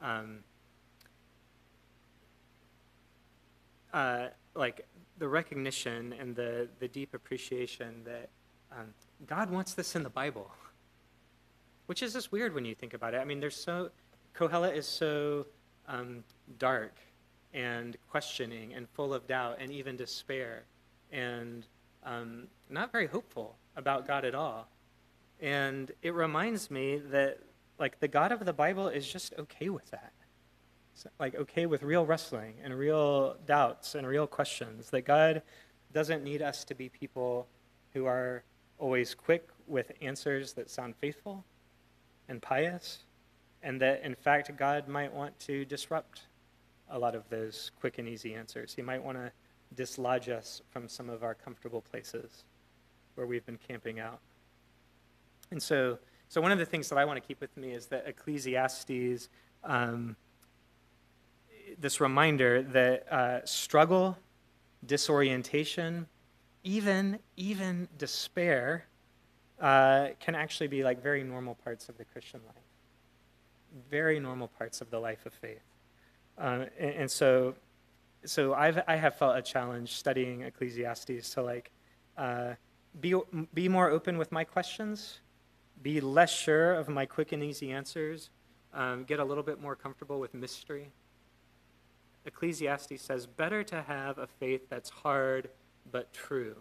um, 0.00 0.38
uh, 3.92 4.28
like, 4.54 4.86
the 5.18 5.28
recognition 5.28 6.14
and 6.18 6.34
the, 6.34 6.68
the 6.78 6.88
deep 6.88 7.12
appreciation 7.12 8.02
that 8.04 8.30
um, 8.72 8.86
God 9.26 9.50
wants 9.50 9.74
this 9.74 9.94
in 9.94 10.02
the 10.02 10.10
Bible 10.10 10.50
which 11.90 12.04
is 12.04 12.12
just 12.12 12.30
weird 12.30 12.54
when 12.54 12.64
you 12.64 12.72
think 12.72 12.94
about 12.94 13.14
it. 13.14 13.16
I 13.16 13.24
mean, 13.24 13.40
there's 13.40 13.56
so 13.56 13.90
Kohelet 14.32 14.76
is 14.76 14.86
so 14.86 15.44
um, 15.88 16.22
dark 16.56 16.94
and 17.52 17.96
questioning 18.08 18.74
and 18.74 18.88
full 18.90 19.12
of 19.12 19.26
doubt 19.26 19.56
and 19.58 19.72
even 19.72 19.96
despair 19.96 20.62
and 21.10 21.66
um, 22.04 22.46
not 22.68 22.92
very 22.92 23.08
hopeful 23.08 23.56
about 23.74 24.06
God 24.06 24.24
at 24.24 24.36
all. 24.36 24.68
And 25.40 25.90
it 26.00 26.14
reminds 26.14 26.70
me 26.70 26.98
that, 27.10 27.40
like, 27.80 27.98
the 27.98 28.06
God 28.06 28.30
of 28.30 28.44
the 28.44 28.52
Bible 28.52 28.86
is 28.86 29.12
just 29.12 29.34
okay 29.36 29.68
with 29.68 29.90
that. 29.90 30.12
Like, 31.18 31.34
okay 31.34 31.66
with 31.66 31.82
real 31.82 32.04
wrestling 32.06 32.54
and 32.62 32.76
real 32.76 33.36
doubts 33.46 33.94
and 33.94 34.06
real 34.06 34.26
questions. 34.26 34.90
That 34.90 35.02
God 35.02 35.42
doesn't 35.92 36.22
need 36.22 36.42
us 36.42 36.64
to 36.64 36.74
be 36.74 36.88
people 36.88 37.46
who 37.92 38.06
are 38.06 38.42
always 38.78 39.14
quick 39.14 39.48
with 39.66 39.92
answers 40.00 40.52
that 40.54 40.70
sound 40.70 40.94
faithful 40.96 41.44
and 42.28 42.40
pious, 42.40 43.04
and 43.62 43.80
that, 43.80 44.02
in 44.02 44.14
fact, 44.14 44.56
God 44.56 44.88
might 44.88 45.12
want 45.12 45.38
to 45.40 45.64
disrupt 45.64 46.22
a 46.88 46.98
lot 46.98 47.14
of 47.14 47.28
those 47.28 47.70
quick 47.80 47.98
and 47.98 48.08
easy 48.08 48.34
answers. 48.34 48.72
He 48.74 48.82
might 48.82 49.02
want 49.02 49.18
to 49.18 49.30
dislodge 49.74 50.28
us 50.28 50.62
from 50.70 50.88
some 50.88 51.10
of 51.10 51.22
our 51.22 51.34
comfortable 51.34 51.80
places 51.80 52.44
where 53.14 53.26
we've 53.26 53.44
been 53.44 53.58
camping 53.68 54.00
out. 54.00 54.20
And 55.50 55.62
so, 55.62 55.98
so 56.28 56.40
one 56.40 56.52
of 56.52 56.58
the 56.58 56.64
things 56.64 56.88
that 56.88 56.98
I 56.98 57.04
want 57.04 57.20
to 57.20 57.26
keep 57.26 57.40
with 57.40 57.56
me 57.56 57.72
is 57.72 57.86
that 57.86 58.06
Ecclesiastes, 58.06 59.28
um, 59.64 60.16
this 61.78 62.00
reminder 62.00 62.62
that 62.62 63.12
uh, 63.12 63.44
struggle, 63.44 64.16
disorientation, 64.84 66.06
even 66.64 67.18
even 67.36 67.88
despair, 67.98 68.86
uh, 69.60 70.08
can 70.18 70.34
actually 70.34 70.68
be 70.68 70.82
like 70.82 71.02
very 71.02 71.22
normal 71.22 71.54
parts 71.54 71.88
of 71.88 71.96
the 71.98 72.04
Christian 72.04 72.40
life, 72.46 72.64
very 73.90 74.20
normal 74.20 74.48
parts 74.48 74.80
of 74.80 74.90
the 74.90 74.98
life 74.98 75.26
of 75.26 75.32
faith. 75.32 75.62
Uh, 76.38 76.64
and, 76.78 76.90
and, 76.90 77.10
so, 77.10 77.54
so 78.24 78.54
I've 78.54 78.82
I 78.86 78.96
have 78.96 79.16
felt 79.16 79.36
a 79.36 79.42
challenge 79.42 79.94
studying 79.94 80.42
Ecclesiastes 80.42 81.30
to 81.34 81.42
like 81.42 81.70
uh, 82.16 82.54
be 83.00 83.14
be 83.54 83.68
more 83.68 83.90
open 83.90 84.18
with 84.18 84.32
my 84.32 84.44
questions 84.44 85.20
be 85.82 86.00
less 86.00 86.30
sure 86.30 86.74
of 86.74 86.88
my 86.88 87.06
quick 87.06 87.32
and 87.32 87.42
easy 87.42 87.72
answers, 87.72 88.30
um, 88.74 89.04
get 89.04 89.18
a 89.18 89.24
little 89.24 89.42
bit 89.42 89.60
more 89.60 89.74
comfortable 89.74 90.20
with 90.20 90.34
mystery. 90.34 90.90
Ecclesiastes 92.26 93.02
says, 93.02 93.26
better 93.26 93.62
to 93.64 93.82
have 93.82 94.18
a 94.18 94.26
faith 94.26 94.68
that's 94.68 94.90
hard 94.90 95.48
but 95.90 96.12
true 96.12 96.56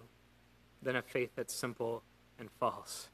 than 0.81 0.95
a 0.95 1.01
faith 1.01 1.31
that's 1.35 1.53
simple 1.53 2.03
and 2.39 2.49
false. 2.59 3.09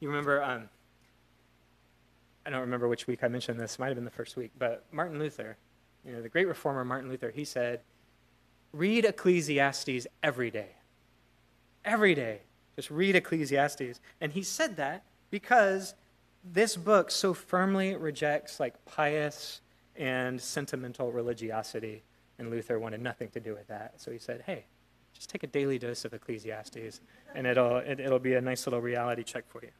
You 0.00 0.08
remember, 0.08 0.42
um, 0.42 0.68
I 2.44 2.50
don't 2.50 2.60
remember 2.60 2.88
which 2.88 3.06
week 3.06 3.22
I 3.22 3.28
mentioned 3.28 3.58
this, 3.60 3.78
might 3.78 3.88
have 3.88 3.96
been 3.96 4.04
the 4.04 4.10
first 4.10 4.36
week, 4.36 4.50
but 4.58 4.84
Martin 4.92 5.18
Luther, 5.18 5.56
you 6.04 6.12
know, 6.12 6.22
the 6.22 6.28
great 6.28 6.48
reformer 6.48 6.84
Martin 6.84 7.10
Luther, 7.10 7.30
he 7.30 7.44
said, 7.44 7.80
read 8.72 9.04
Ecclesiastes 9.04 10.06
every 10.22 10.50
day. 10.50 10.70
Every 11.84 12.14
day. 12.14 12.40
Just 12.76 12.90
read 12.90 13.16
Ecclesiastes. 13.16 14.00
And 14.20 14.32
he 14.32 14.42
said 14.42 14.76
that 14.76 15.02
because 15.30 15.94
this 16.44 16.76
book 16.76 17.10
so 17.10 17.34
firmly 17.34 17.96
rejects 17.96 18.60
like 18.60 18.84
pious 18.84 19.60
and 19.98 20.40
sentimental 20.40 21.12
religiosity, 21.12 22.02
and 22.38 22.50
Luther 22.50 22.78
wanted 22.78 23.02
nothing 23.02 23.28
to 23.30 23.40
do 23.40 23.54
with 23.54 23.66
that. 23.66 24.00
So 24.00 24.10
he 24.10 24.18
said, 24.18 24.42
hey, 24.46 24.64
just 25.12 25.28
take 25.28 25.42
a 25.42 25.48
daily 25.48 25.78
dose 25.78 26.04
of 26.04 26.14
Ecclesiastes, 26.14 27.00
and 27.34 27.46
it'll, 27.46 27.78
it, 27.78 27.98
will 27.98 28.06
it 28.06 28.10
will 28.10 28.18
be 28.18 28.34
a 28.34 28.40
nice 28.40 28.66
little 28.66 28.80
reality 28.80 29.24
check 29.24 29.44
for 29.48 29.60
you. 29.62 29.70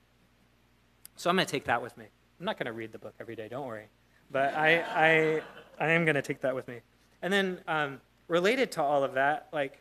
So 1.16 1.30
I'm 1.30 1.36
going 1.36 1.46
to 1.46 1.50
take 1.50 1.64
that 1.64 1.80
with 1.80 1.96
me. 1.96 2.06
I'm 2.38 2.46
not 2.46 2.58
going 2.58 2.66
to 2.66 2.72
read 2.72 2.92
the 2.92 2.98
book 2.98 3.14
every 3.20 3.36
day, 3.36 3.48
don't 3.48 3.66
worry. 3.66 3.86
But 4.30 4.54
I, 4.54 4.80
I, 4.80 5.42
I 5.80 5.90
am 5.90 6.04
going 6.04 6.16
to 6.16 6.22
take 6.22 6.40
that 6.42 6.54
with 6.54 6.68
me. 6.68 6.80
And 7.22 7.32
then 7.32 7.60
um, 7.66 8.00
related 8.26 8.70
to 8.72 8.82
all 8.82 9.02
of 9.02 9.14
that, 9.14 9.48
like 9.52 9.80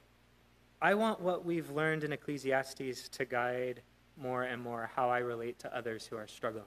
I 0.82 0.94
want 0.94 1.20
what 1.20 1.46
we've 1.46 1.70
learned 1.72 2.04
in 2.04 2.14
Ecclesiastes 2.14 3.10
to 3.10 3.26
guide 3.26 3.82
more 4.16 4.44
and 4.44 4.62
more 4.62 4.90
how 4.96 5.10
I 5.10 5.20
relate 5.20 5.60
to 5.60 5.76
others 5.76 6.06
who 6.06 6.18
are 6.18 6.28
struggling. 6.28 6.66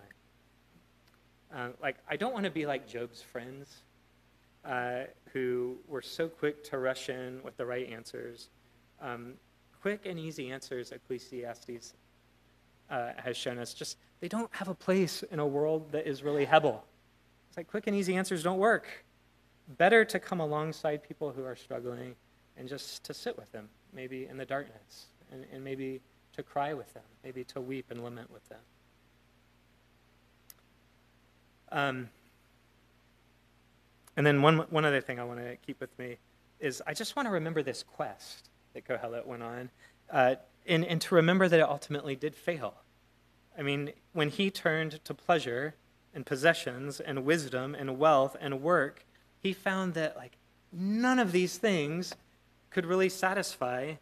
Uh, 1.55 1.69
like, 1.83 1.97
I 2.09 2.17
don't 2.17 2.33
want 2.33 2.45
to 2.45 2.51
be 2.51 2.67
like 2.67 2.89
Job's 2.89 3.21
friends 3.23 3.83
uh, 4.65 5.05
who 5.33 5.77
were 5.89 6.03
so 6.03 6.29
quick 6.29 6.63
to 6.65 6.79
rush 6.79 7.09
in 7.09 7.41
with 7.43 7.57
the 7.57 7.67
right 7.67 7.89
answers. 7.91 8.49
Um, 9.01 9.35
quick 9.81 10.07
and 10.07 10.19
easy 10.19 10.51
answers, 10.51 10.93
Ecclesiastes 10.93 11.95
uh, 12.91 13.11
has 13.17 13.37
shown 13.37 13.59
us, 13.59 13.75
just 13.75 13.97
they 14.21 14.29
don't 14.29 14.53
have 14.55 14.69
a 14.69 14.75
place 14.75 15.25
in 15.31 15.39
a 15.39 15.47
world 15.47 15.91
that 15.93 16.07
is 16.07 16.23
really 16.23 16.45
Hebel. 16.45 16.85
It's 17.49 17.57
like 17.57 17.69
quick 17.69 17.87
and 17.87 17.97
easy 17.97 18.17
answers 18.17 18.43
don't 18.43 18.59
work. 18.59 18.87
Better 19.79 20.05
to 20.05 20.19
come 20.19 20.41
alongside 20.41 21.03
people 21.03 21.33
who 21.33 21.45
are 21.45 21.57
struggling 21.57 22.15
and 22.57 22.69
just 22.69 23.05
to 23.05 23.15
sit 23.15 23.37
with 23.37 23.51
them 23.53 23.69
maybe 23.93 24.27
in 24.27 24.37
the 24.37 24.45
darkness, 24.45 25.07
and, 25.33 25.45
and 25.53 25.65
maybe 25.65 26.01
to 26.33 26.43
cry 26.43 26.75
with 26.75 26.93
them, 26.95 27.03
maybe 27.25 27.43
to 27.45 27.61
weep 27.61 27.87
and 27.91 28.05
lament 28.05 28.31
with 28.31 28.49
them. 28.49 28.61
Um, 31.73 32.09
and 34.17 34.27
then 34.27 34.43
one, 34.43 34.59
one 34.71 34.85
other 34.85 35.01
thing 35.01 35.19
I 35.19 35.25
want 35.25 35.41
to 35.41 35.57
keep 35.57 35.81
with 35.81 35.97
me 35.99 36.19
is 36.59 36.83
I 36.87 36.95
just 36.95 37.17
want 37.17 37.27
to 37.27 37.33
remember 37.33 37.63
this 37.63 37.83
quest 37.83 38.51
that 38.75 38.87
Kohelet 38.87 39.27
went 39.27 39.43
on, 39.43 39.71
uh, 40.11 40.35
and, 40.67 40.85
and 40.85 41.01
to 41.03 41.15
remember 41.15 41.49
that 41.49 41.59
it 41.59 41.69
ultimately 41.69 42.17
did 42.17 42.35
fail. 42.35 42.75
I 43.59 43.63
mean, 43.63 43.93
when 44.13 44.29
he 44.29 44.51
turned 44.51 45.03
to 45.05 45.15
pleasure 45.15 45.75
and 46.15 46.27
possessions 46.27 47.01
and 47.01 47.25
wisdom 47.25 47.75
and 47.75 47.99
wealth 47.99 48.37
and 48.41 48.63
work, 48.63 49.05
he 49.43 49.53
found 49.53 49.95
that 49.95 50.17
like 50.17 50.37
none 50.73 51.19
of 51.19 51.33
these 51.33 51.57
things 51.57 52.15
could 52.71 52.87
really 52.87 53.09
satisfy 53.09 53.95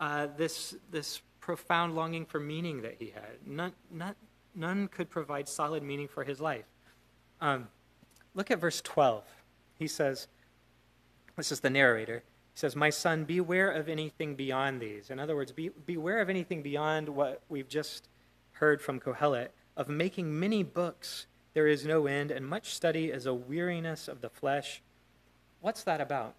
uh, 0.00 0.26
this, 0.36 0.74
this 0.90 1.22
profound 1.40 1.94
longing 1.94 2.24
for 2.26 2.40
meaning 2.40 2.82
that 2.82 2.96
he 2.98 3.10
had. 3.10 3.46
None, 3.46 3.72
not, 3.90 4.16
none 4.54 4.88
could 4.88 5.08
provide 5.08 5.48
solid 5.48 5.82
meaning 5.82 6.08
for 6.08 6.24
his 6.24 6.40
life. 6.40 6.64
Um, 7.42 7.66
look 8.34 8.52
at 8.52 8.60
verse 8.60 8.80
12. 8.80 9.24
He 9.76 9.88
says, 9.88 10.28
This 11.36 11.50
is 11.50 11.60
the 11.60 11.70
narrator. 11.70 12.22
He 12.54 12.58
says, 12.58 12.76
My 12.76 12.88
son, 12.88 13.24
beware 13.24 13.68
of 13.70 13.88
anything 13.88 14.36
beyond 14.36 14.80
these. 14.80 15.10
In 15.10 15.18
other 15.18 15.34
words, 15.34 15.50
be, 15.50 15.70
beware 15.84 16.20
of 16.20 16.30
anything 16.30 16.62
beyond 16.62 17.08
what 17.08 17.42
we've 17.48 17.68
just 17.68 18.08
heard 18.52 18.80
from 18.80 19.00
Kohelet 19.00 19.48
of 19.76 19.88
making 19.88 20.38
many 20.38 20.62
books. 20.62 21.26
There 21.52 21.66
is 21.66 21.84
no 21.84 22.06
end, 22.06 22.30
and 22.30 22.46
much 22.46 22.74
study 22.74 23.10
is 23.10 23.26
a 23.26 23.34
weariness 23.34 24.06
of 24.06 24.20
the 24.20 24.30
flesh. 24.30 24.80
What's 25.60 25.82
that 25.82 26.00
about? 26.00 26.34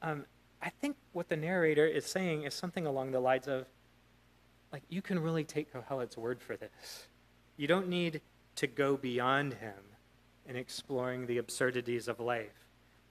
Um, 0.00 0.24
I 0.62 0.70
think 0.70 0.96
what 1.12 1.28
the 1.28 1.36
narrator 1.36 1.86
is 1.86 2.06
saying 2.06 2.44
is 2.44 2.54
something 2.54 2.86
along 2.86 3.10
the 3.10 3.20
lines 3.20 3.46
of, 3.46 3.66
like, 4.72 4.82
you 4.88 5.02
can 5.02 5.18
really 5.18 5.44
take 5.44 5.72
Kohelet's 5.72 6.16
word 6.16 6.40
for 6.40 6.56
this. 6.56 7.08
You 7.58 7.66
don't 7.66 7.88
need 7.88 8.22
to 8.56 8.66
go 8.66 8.96
beyond 8.96 9.54
him 9.54 9.74
in 10.50 10.56
exploring 10.56 11.26
the 11.26 11.38
absurdities 11.38 12.08
of 12.08 12.18
life. 12.18 12.66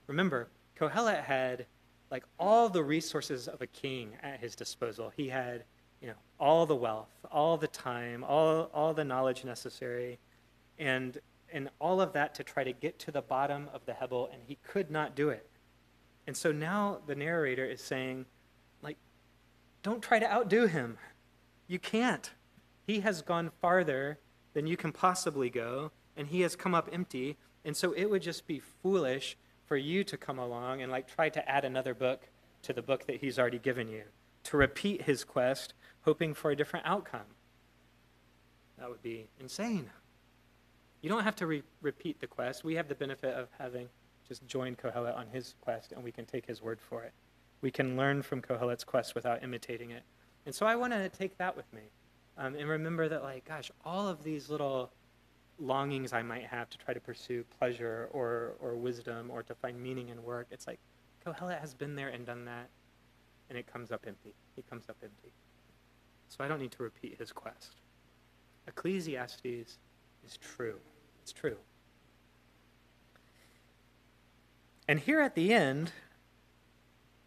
Remember, 0.06 0.48
Kohelet 0.78 1.24
had 1.24 1.66
like 2.10 2.24
all 2.38 2.68
the 2.68 2.82
resources 2.82 3.48
of 3.48 3.62
a 3.62 3.66
king 3.66 4.10
at 4.22 4.40
his 4.40 4.54
disposal. 4.54 5.10
He 5.16 5.28
had, 5.28 5.64
you 6.02 6.08
know, 6.08 6.14
all 6.38 6.66
the 6.66 6.76
wealth, 6.76 7.08
all 7.32 7.56
the 7.56 7.68
time, 7.68 8.24
all, 8.24 8.70
all 8.74 8.92
the 8.92 9.04
knowledge 9.04 9.44
necessary, 9.44 10.18
and 10.78 11.18
and 11.52 11.68
all 11.80 12.00
of 12.00 12.12
that 12.12 12.34
to 12.36 12.44
try 12.44 12.62
to 12.62 12.72
get 12.72 12.98
to 13.00 13.10
the 13.10 13.22
bottom 13.22 13.68
of 13.74 13.84
the 13.84 13.94
Hebel, 13.94 14.30
and 14.32 14.40
he 14.46 14.56
could 14.62 14.88
not 14.88 15.16
do 15.16 15.30
it. 15.30 15.48
And 16.28 16.36
so 16.36 16.52
now 16.52 16.98
the 17.08 17.16
narrator 17.16 17.64
is 17.64 17.80
saying, 17.80 18.26
like, 18.82 18.96
don't 19.82 20.00
try 20.00 20.20
to 20.20 20.32
outdo 20.32 20.66
him. 20.66 20.96
You 21.66 21.80
can't. 21.80 22.30
He 22.86 23.00
has 23.00 23.20
gone 23.20 23.50
farther 23.60 24.20
than 24.52 24.68
you 24.68 24.76
can 24.76 24.92
possibly 24.92 25.50
go, 25.50 25.90
and 26.20 26.28
he 26.28 26.42
has 26.42 26.54
come 26.54 26.74
up 26.74 26.86
empty. 26.92 27.38
And 27.64 27.74
so 27.74 27.92
it 27.92 28.04
would 28.04 28.20
just 28.20 28.46
be 28.46 28.60
foolish 28.60 29.38
for 29.64 29.78
you 29.78 30.04
to 30.04 30.18
come 30.18 30.38
along 30.38 30.82
and 30.82 30.92
like 30.92 31.08
try 31.08 31.30
to 31.30 31.50
add 31.50 31.64
another 31.64 31.94
book 31.94 32.28
to 32.62 32.74
the 32.74 32.82
book 32.82 33.06
that 33.06 33.22
he's 33.22 33.38
already 33.38 33.58
given 33.58 33.88
you, 33.88 34.02
to 34.44 34.58
repeat 34.58 35.02
his 35.02 35.24
quest, 35.24 35.72
hoping 36.02 36.34
for 36.34 36.50
a 36.50 36.56
different 36.56 36.84
outcome. 36.84 37.24
That 38.78 38.90
would 38.90 39.02
be 39.02 39.28
insane. 39.40 39.88
You 41.00 41.08
don't 41.08 41.24
have 41.24 41.36
to 41.36 41.46
re- 41.46 41.62
repeat 41.80 42.20
the 42.20 42.26
quest. 42.26 42.64
We 42.64 42.74
have 42.74 42.88
the 42.88 42.94
benefit 42.94 43.34
of 43.34 43.48
having 43.58 43.88
just 44.28 44.46
joined 44.46 44.76
Kohelet 44.76 45.16
on 45.16 45.26
his 45.28 45.54
quest 45.62 45.92
and 45.92 46.04
we 46.04 46.12
can 46.12 46.26
take 46.26 46.44
his 46.44 46.60
word 46.60 46.80
for 46.82 47.02
it. 47.02 47.14
We 47.62 47.70
can 47.70 47.96
learn 47.96 48.20
from 48.20 48.42
Kohelet's 48.42 48.84
quest 48.84 49.14
without 49.14 49.42
imitating 49.42 49.90
it. 49.90 50.02
And 50.44 50.54
so 50.54 50.66
I 50.66 50.76
want 50.76 50.92
to 50.92 51.08
take 51.08 51.38
that 51.38 51.56
with 51.56 51.72
me 51.72 51.82
um, 52.36 52.56
and 52.56 52.68
remember 52.68 53.08
that, 53.08 53.22
like, 53.22 53.46
gosh, 53.46 53.70
all 53.86 54.06
of 54.06 54.22
these 54.22 54.50
little 54.50 54.90
longings 55.60 56.12
I 56.12 56.22
might 56.22 56.46
have 56.46 56.70
to 56.70 56.78
try 56.78 56.94
to 56.94 57.00
pursue 57.00 57.44
pleasure 57.58 58.08
or, 58.12 58.54
or 58.60 58.76
wisdom 58.76 59.30
or 59.30 59.42
to 59.42 59.54
find 59.54 59.80
meaning 59.80 60.08
in 60.08 60.22
work, 60.22 60.46
it's 60.50 60.66
like 60.66 60.78
Kohelet 61.24 61.60
has 61.60 61.74
been 61.74 61.94
there 61.94 62.08
and 62.08 62.24
done 62.24 62.44
that, 62.46 62.68
and 63.48 63.58
it 63.58 63.70
comes 63.70 63.92
up 63.92 64.04
empty. 64.06 64.34
He 64.56 64.62
comes 64.62 64.88
up 64.88 64.96
empty. 65.02 65.32
So 66.28 66.44
I 66.44 66.48
don't 66.48 66.60
need 66.60 66.72
to 66.72 66.82
repeat 66.82 67.16
his 67.18 67.32
quest. 67.32 67.76
Ecclesiastes 68.66 69.44
is 69.44 70.38
true. 70.40 70.78
It's 71.22 71.32
true. 71.32 71.56
And 74.88 74.98
here 74.98 75.20
at 75.20 75.34
the 75.34 75.52
end, 75.52 75.92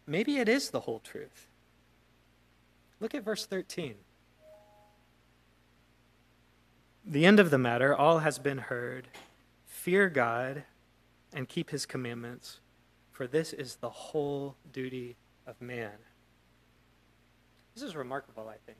maybe 0.06 0.38
it 0.38 0.48
is 0.48 0.70
the 0.70 0.80
whole 0.80 1.00
truth. 1.00 1.46
Look 3.00 3.14
at 3.14 3.24
verse 3.24 3.46
13. 3.46 3.94
The 7.06 7.26
end 7.26 7.38
of 7.38 7.50
the 7.50 7.58
matter, 7.58 7.94
all 7.94 8.20
has 8.20 8.38
been 8.38 8.58
heard. 8.58 9.08
Fear 9.66 10.08
God 10.08 10.64
and 11.34 11.48
keep 11.48 11.70
his 11.70 11.84
commandments, 11.84 12.60
for 13.10 13.26
this 13.26 13.52
is 13.52 13.76
the 13.76 13.90
whole 13.90 14.56
duty 14.72 15.16
of 15.46 15.60
man. 15.60 15.92
This 17.74 17.82
is 17.82 17.94
remarkable, 17.94 18.48
I 18.48 18.56
think. 18.64 18.78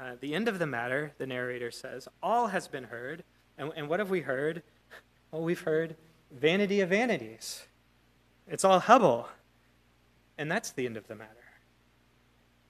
Uh, 0.00 0.16
the 0.20 0.34
end 0.34 0.48
of 0.48 0.58
the 0.58 0.66
matter, 0.66 1.12
the 1.18 1.26
narrator 1.26 1.70
says, 1.70 2.08
all 2.22 2.48
has 2.48 2.68
been 2.68 2.84
heard. 2.84 3.24
And, 3.58 3.72
and 3.74 3.88
what 3.88 3.98
have 3.98 4.10
we 4.10 4.20
heard? 4.20 4.62
Well, 5.30 5.42
we've 5.42 5.60
heard 5.60 5.96
vanity 6.30 6.80
of 6.80 6.90
vanities. 6.90 7.64
It's 8.46 8.64
all 8.64 8.80
Hebel. 8.80 9.28
And 10.38 10.50
that's 10.50 10.70
the 10.70 10.86
end 10.86 10.96
of 10.96 11.08
the 11.08 11.14
matter. 11.14 11.41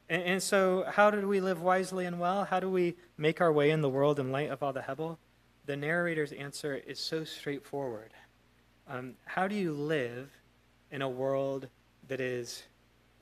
And, 0.09 0.23
and 0.23 0.43
so, 0.43 0.85
how 0.89 1.11
do 1.11 1.27
we 1.27 1.41
live 1.41 1.63
wisely 1.63 2.07
and 2.07 2.19
well? 2.19 2.45
How 2.45 2.61
do 2.61 2.69
we 2.69 2.97
make 3.17 3.41
our 3.41 3.53
way 3.53 3.71
in 3.71 3.81
the 3.81 3.89
world 3.89 4.19
in 4.19 4.33
light 4.33 4.51
of 4.51 4.63
all 4.63 4.73
the 4.73 4.83
Hebel? 4.83 5.19
The 5.67 5.77
narrator's 5.77 6.33
answer 6.33 6.75
is 6.75 6.99
so 6.99 7.25
straightforward. 7.25 8.13
Um, 8.89 9.15
how 9.25 9.47
do 9.47 9.55
you 9.55 9.73
live 9.73 10.31
in 10.91 11.03
a 11.03 11.09
world 11.09 11.69
that 12.09 12.21
is 12.21 12.65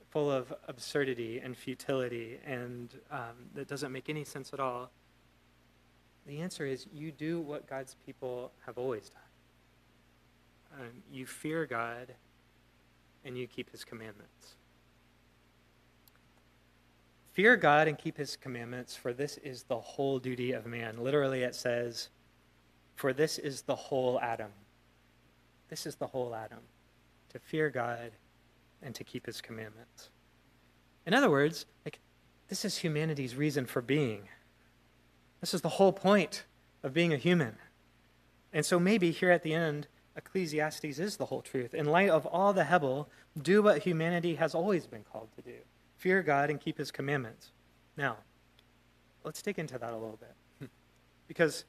full 0.09 0.29
of 0.29 0.53
absurdity 0.67 1.39
and 1.39 1.55
futility 1.55 2.39
and 2.45 2.89
um, 3.11 3.49
that 3.53 3.67
doesn't 3.67 3.91
make 3.91 4.09
any 4.09 4.23
sense 4.23 4.51
at 4.53 4.59
all? 4.59 4.89
The 6.25 6.41
answer 6.41 6.65
is 6.65 6.87
you 6.93 7.11
do 7.11 7.39
what 7.39 7.67
God's 7.67 7.95
people 8.05 8.51
have 8.65 8.77
always 8.77 9.09
done. 9.09 10.81
Um, 10.81 11.03
you 11.11 11.25
fear 11.25 11.65
God 11.65 12.13
and 13.23 13.37
you 13.37 13.47
keep 13.47 13.71
his 13.71 13.83
commandments. 13.83 14.55
Fear 17.33 17.55
God 17.57 17.87
and 17.87 17.97
keep 17.97 18.17
his 18.17 18.35
commandments, 18.35 18.95
for 18.95 19.13
this 19.13 19.37
is 19.37 19.63
the 19.63 19.79
whole 19.79 20.19
duty 20.19 20.51
of 20.51 20.65
man. 20.65 21.01
Literally, 21.01 21.43
it 21.43 21.55
says, 21.55 22.09
For 22.95 23.13
this 23.13 23.37
is 23.37 23.61
the 23.61 23.75
whole 23.75 24.19
Adam. 24.19 24.51
This 25.69 25.85
is 25.85 25.95
the 25.95 26.07
whole 26.07 26.35
Adam 26.35 26.59
to 27.29 27.39
fear 27.39 27.69
God 27.69 28.11
and 28.81 28.93
to 28.95 29.05
keep 29.05 29.25
his 29.25 29.39
commandments. 29.39 30.09
In 31.05 31.13
other 31.13 31.29
words, 31.29 31.65
like, 31.85 31.99
this 32.49 32.65
is 32.65 32.79
humanity's 32.79 33.35
reason 33.35 33.65
for 33.65 33.81
being. 33.81 34.23
This 35.39 35.53
is 35.53 35.61
the 35.61 35.69
whole 35.69 35.93
point 35.93 36.43
of 36.83 36.93
being 36.93 37.13
a 37.13 37.17
human. 37.17 37.55
And 38.51 38.65
so 38.65 38.77
maybe 38.77 39.11
here 39.11 39.31
at 39.31 39.43
the 39.43 39.53
end, 39.53 39.87
Ecclesiastes 40.17 40.99
is 40.99 41.15
the 41.15 41.27
whole 41.27 41.41
truth. 41.41 41.73
In 41.73 41.85
light 41.85 42.09
of 42.09 42.25
all 42.25 42.51
the 42.51 42.65
Hebel, 42.65 43.07
do 43.41 43.63
what 43.63 43.83
humanity 43.83 44.35
has 44.35 44.53
always 44.53 44.85
been 44.85 45.05
called 45.09 45.29
to 45.37 45.41
do 45.41 45.59
fear 46.01 46.23
God 46.23 46.49
and 46.49 46.59
keep 46.59 46.79
his 46.79 46.89
commandments. 46.89 47.51
Now, 47.95 48.17
let's 49.23 49.39
dig 49.43 49.59
into 49.59 49.77
that 49.77 49.91
a 49.91 49.95
little 49.95 50.19
bit. 50.19 50.69
because 51.27 51.63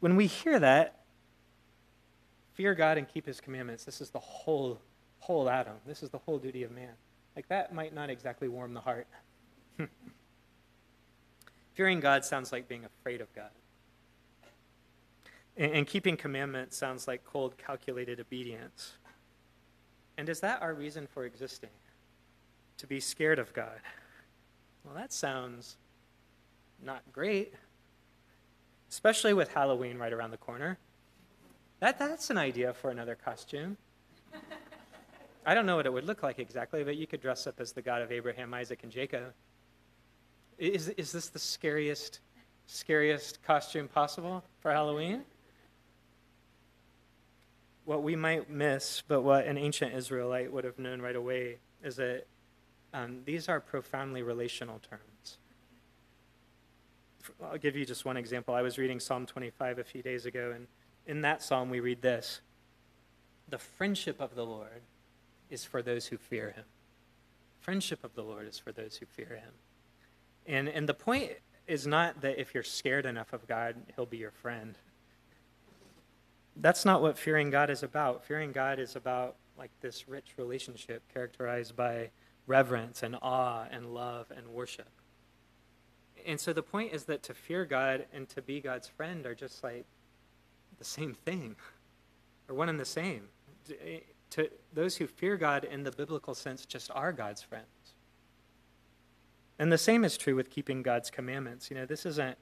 when 0.00 0.16
we 0.16 0.26
hear 0.26 0.58
that, 0.58 1.00
fear 2.52 2.74
God 2.74 2.98
and 2.98 3.08
keep 3.08 3.24
his 3.24 3.40
commandments, 3.40 3.84
this 3.84 4.02
is 4.02 4.10
the 4.10 4.18
whole, 4.18 4.82
whole 5.18 5.48
Adam. 5.48 5.76
This 5.86 6.02
is 6.02 6.10
the 6.10 6.18
whole 6.18 6.38
duty 6.38 6.62
of 6.62 6.72
man. 6.72 6.92
Like 7.34 7.48
that 7.48 7.74
might 7.74 7.94
not 7.94 8.10
exactly 8.10 8.48
warm 8.48 8.74
the 8.74 8.80
heart. 8.80 9.06
Fearing 11.72 12.00
God 12.00 12.22
sounds 12.22 12.52
like 12.52 12.68
being 12.68 12.84
afraid 12.84 13.22
of 13.22 13.34
God. 13.34 13.50
And, 15.56 15.72
and 15.72 15.86
keeping 15.86 16.18
commandments 16.18 16.76
sounds 16.76 17.08
like 17.08 17.24
cold, 17.24 17.56
calculated 17.56 18.20
obedience. 18.20 18.92
And 20.18 20.28
is 20.28 20.40
that 20.40 20.60
our 20.60 20.74
reason 20.74 21.06
for 21.06 21.24
existing? 21.24 21.70
To 22.78 22.86
be 22.86 23.00
scared 23.00 23.38
of 23.38 23.52
God. 23.52 23.80
Well, 24.84 24.94
that 24.94 25.12
sounds 25.12 25.76
not 26.82 27.02
great, 27.12 27.54
especially 28.90 29.32
with 29.32 29.48
Halloween 29.48 29.98
right 29.98 30.12
around 30.12 30.30
the 30.30 30.36
corner. 30.36 30.78
That, 31.80 31.98
that's 31.98 32.30
an 32.30 32.38
idea 32.38 32.74
for 32.74 32.90
another 32.90 33.14
costume. 33.14 33.76
I 35.46 35.54
don't 35.54 35.66
know 35.66 35.76
what 35.76 35.86
it 35.86 35.92
would 35.92 36.06
look 36.06 36.22
like 36.22 36.38
exactly, 36.38 36.84
but 36.84 36.96
you 36.96 37.06
could 37.06 37.20
dress 37.20 37.46
up 37.46 37.60
as 37.60 37.72
the 37.72 37.82
God 37.82 38.00
of 38.02 38.10
Abraham, 38.10 38.54
Isaac, 38.54 38.82
and 38.82 38.90
Jacob. 38.90 39.34
Is, 40.58 40.88
is 40.90 41.12
this 41.12 41.28
the 41.28 41.38
scariest, 41.38 42.20
scariest 42.66 43.42
costume 43.42 43.88
possible 43.88 44.42
for 44.60 44.72
Halloween? 44.72 45.22
What 47.84 48.02
we 48.02 48.16
might 48.16 48.48
miss, 48.48 49.02
but 49.06 49.20
what 49.20 49.46
an 49.46 49.58
ancient 49.58 49.94
Israelite 49.94 50.50
would 50.50 50.64
have 50.64 50.78
known 50.78 51.02
right 51.02 51.16
away, 51.16 51.58
is 51.82 51.96
that 51.96 52.24
um, 52.94 53.18
these 53.24 53.48
are 53.48 53.60
profoundly 53.60 54.22
relational 54.22 54.78
terms. 54.78 55.38
I'll 57.42 57.58
give 57.58 57.76
you 57.76 57.84
just 57.84 58.04
one 58.04 58.16
example. 58.16 58.54
I 58.54 58.62
was 58.62 58.78
reading 58.78 59.00
Psalm 59.00 59.26
25 59.26 59.80
a 59.80 59.84
few 59.84 60.00
days 60.00 60.26
ago, 60.26 60.52
and 60.54 60.68
in 61.06 61.22
that 61.22 61.42
psalm 61.42 61.70
we 61.70 61.80
read 61.80 62.00
this 62.00 62.40
The 63.48 63.58
friendship 63.58 64.20
of 64.20 64.36
the 64.36 64.46
Lord 64.46 64.82
is 65.50 65.64
for 65.64 65.82
those 65.82 66.06
who 66.06 66.16
fear 66.16 66.52
him. 66.52 66.64
Friendship 67.60 68.04
of 68.04 68.14
the 68.14 68.22
Lord 68.22 68.46
is 68.46 68.58
for 68.58 68.70
those 68.70 68.96
who 68.96 69.06
fear 69.06 69.40
him. 69.42 69.52
And, 70.46 70.68
and 70.68 70.88
the 70.88 70.94
point 70.94 71.32
is 71.66 71.86
not 71.86 72.20
that 72.20 72.40
if 72.40 72.54
you're 72.54 72.62
scared 72.62 73.06
enough 73.06 73.32
of 73.32 73.48
God, 73.48 73.74
he'll 73.96 74.06
be 74.06 74.18
your 74.18 74.30
friend. 74.30 74.78
That's 76.56 76.84
not 76.84 77.02
what 77.02 77.18
fearing 77.18 77.50
God 77.50 77.70
is 77.70 77.82
about. 77.82 78.24
Fearing 78.24 78.52
God 78.52 78.78
is 78.78 78.94
about 78.94 79.36
like 79.58 79.70
this 79.80 80.08
rich 80.08 80.34
relationship 80.36 81.02
characterized 81.12 81.74
by 81.74 82.10
reverence 82.46 83.02
and 83.02 83.16
awe 83.22 83.64
and 83.70 83.94
love 83.94 84.30
and 84.36 84.48
worship. 84.48 84.88
And 86.26 86.40
so 86.40 86.52
the 86.52 86.62
point 86.62 86.92
is 86.92 87.04
that 87.04 87.22
to 87.24 87.34
fear 87.34 87.64
God 87.64 88.06
and 88.12 88.28
to 88.30 88.42
be 88.42 88.60
God's 88.60 88.88
friend 88.88 89.26
are 89.26 89.34
just 89.34 89.62
like 89.62 89.84
the 90.78 90.84
same 90.84 91.14
thing, 91.14 91.56
or 92.48 92.54
one 92.54 92.68
and 92.68 92.80
the 92.80 92.84
same. 92.84 93.28
Eh, 93.70 94.00
to 94.30 94.50
those 94.72 94.96
who 94.96 95.06
fear 95.06 95.36
God 95.36 95.64
in 95.64 95.84
the 95.84 95.92
biblical 95.92 96.34
sense 96.34 96.66
just 96.66 96.90
are 96.92 97.12
God's 97.12 97.42
friends. 97.42 97.66
And 99.58 99.70
the 99.70 99.78
same 99.78 100.04
is 100.04 100.16
true 100.16 100.34
with 100.34 100.50
keeping 100.50 100.82
God's 100.82 101.10
commandments. 101.10 101.70
You 101.70 101.76
know, 101.76 101.86
this 101.86 102.04
isn't 102.04 102.36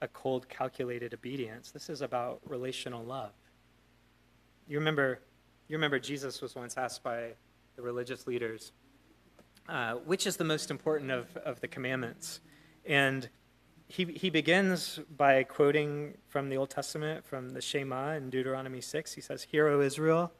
a 0.00 0.08
cold, 0.08 0.48
calculated 0.48 1.12
obedience. 1.12 1.70
This 1.70 1.90
is 1.90 2.00
about 2.00 2.40
relational 2.46 3.04
love. 3.04 3.32
You 4.66 4.78
remember, 4.78 5.20
you 5.68 5.76
remember 5.76 5.98
Jesus 5.98 6.40
was 6.40 6.54
once 6.54 6.78
asked 6.78 7.02
by 7.02 7.32
the 7.76 7.82
religious 7.82 8.26
leaders, 8.26 8.72
uh, 9.70 9.94
which 10.04 10.26
is 10.26 10.36
the 10.36 10.44
most 10.44 10.70
important 10.70 11.10
of, 11.10 11.36
of 11.38 11.60
the 11.60 11.68
commandments? 11.68 12.40
And 12.84 13.28
he, 13.88 14.04
he 14.04 14.30
begins 14.30 15.00
by 15.16 15.42
quoting 15.44 16.14
from 16.28 16.48
the 16.48 16.56
Old 16.56 16.70
Testament, 16.70 17.24
from 17.24 17.50
the 17.50 17.60
Shema 17.60 18.12
in 18.12 18.30
Deuteronomy 18.30 18.80
6. 18.80 19.14
He 19.14 19.20
says, 19.20 19.44
Hear, 19.44 19.68
O 19.68 19.80
Israel, 19.80 20.32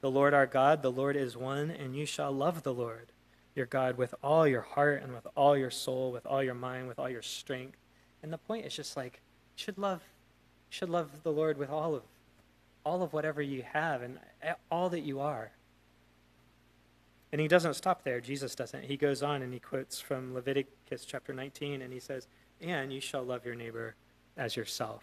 the 0.00 0.10
Lord 0.10 0.34
our 0.34 0.46
God, 0.46 0.82
the 0.82 0.92
Lord 0.92 1.16
is 1.16 1.36
one, 1.36 1.70
and 1.70 1.96
you 1.96 2.06
shall 2.06 2.32
love 2.32 2.62
the 2.62 2.74
Lord 2.74 3.12
your 3.54 3.66
God 3.66 3.98
with 3.98 4.14
all 4.22 4.46
your 4.46 4.62
heart 4.62 5.02
and 5.02 5.12
with 5.12 5.26
all 5.36 5.56
your 5.56 5.70
soul, 5.70 6.12
with 6.12 6.26
all 6.26 6.42
your 6.42 6.54
mind, 6.54 6.88
with 6.88 6.98
all 6.98 7.10
your 7.10 7.22
strength. 7.22 7.78
And 8.22 8.32
the 8.32 8.38
point 8.38 8.66
is 8.66 8.74
just 8.74 8.96
like, 8.96 9.20
you 9.56 9.64
should 9.64 9.78
love, 9.78 10.00
you 10.70 10.76
should 10.76 10.88
love 10.88 11.22
the 11.22 11.32
Lord 11.32 11.58
with 11.58 11.70
all 11.70 11.94
of, 11.94 12.02
all 12.84 13.02
of 13.02 13.12
whatever 13.12 13.42
you 13.42 13.62
have 13.72 14.02
and 14.02 14.18
all 14.70 14.88
that 14.90 15.00
you 15.00 15.20
are. 15.20 15.50
And 17.32 17.40
he 17.40 17.48
doesn't 17.48 17.74
stop 17.74 18.04
there. 18.04 18.20
Jesus 18.20 18.54
doesn't. 18.54 18.84
He 18.84 18.96
goes 18.96 19.22
on 19.22 19.42
and 19.42 19.52
he 19.52 19.58
quotes 19.58 19.98
from 19.98 20.34
Leviticus 20.34 21.06
chapter 21.06 21.32
19, 21.32 21.80
and 21.80 21.92
he 21.92 21.98
says, 21.98 22.28
And 22.60 22.92
you 22.92 23.00
shall 23.00 23.22
love 23.22 23.46
your 23.46 23.54
neighbor 23.54 23.94
as 24.36 24.54
yourself. 24.54 25.02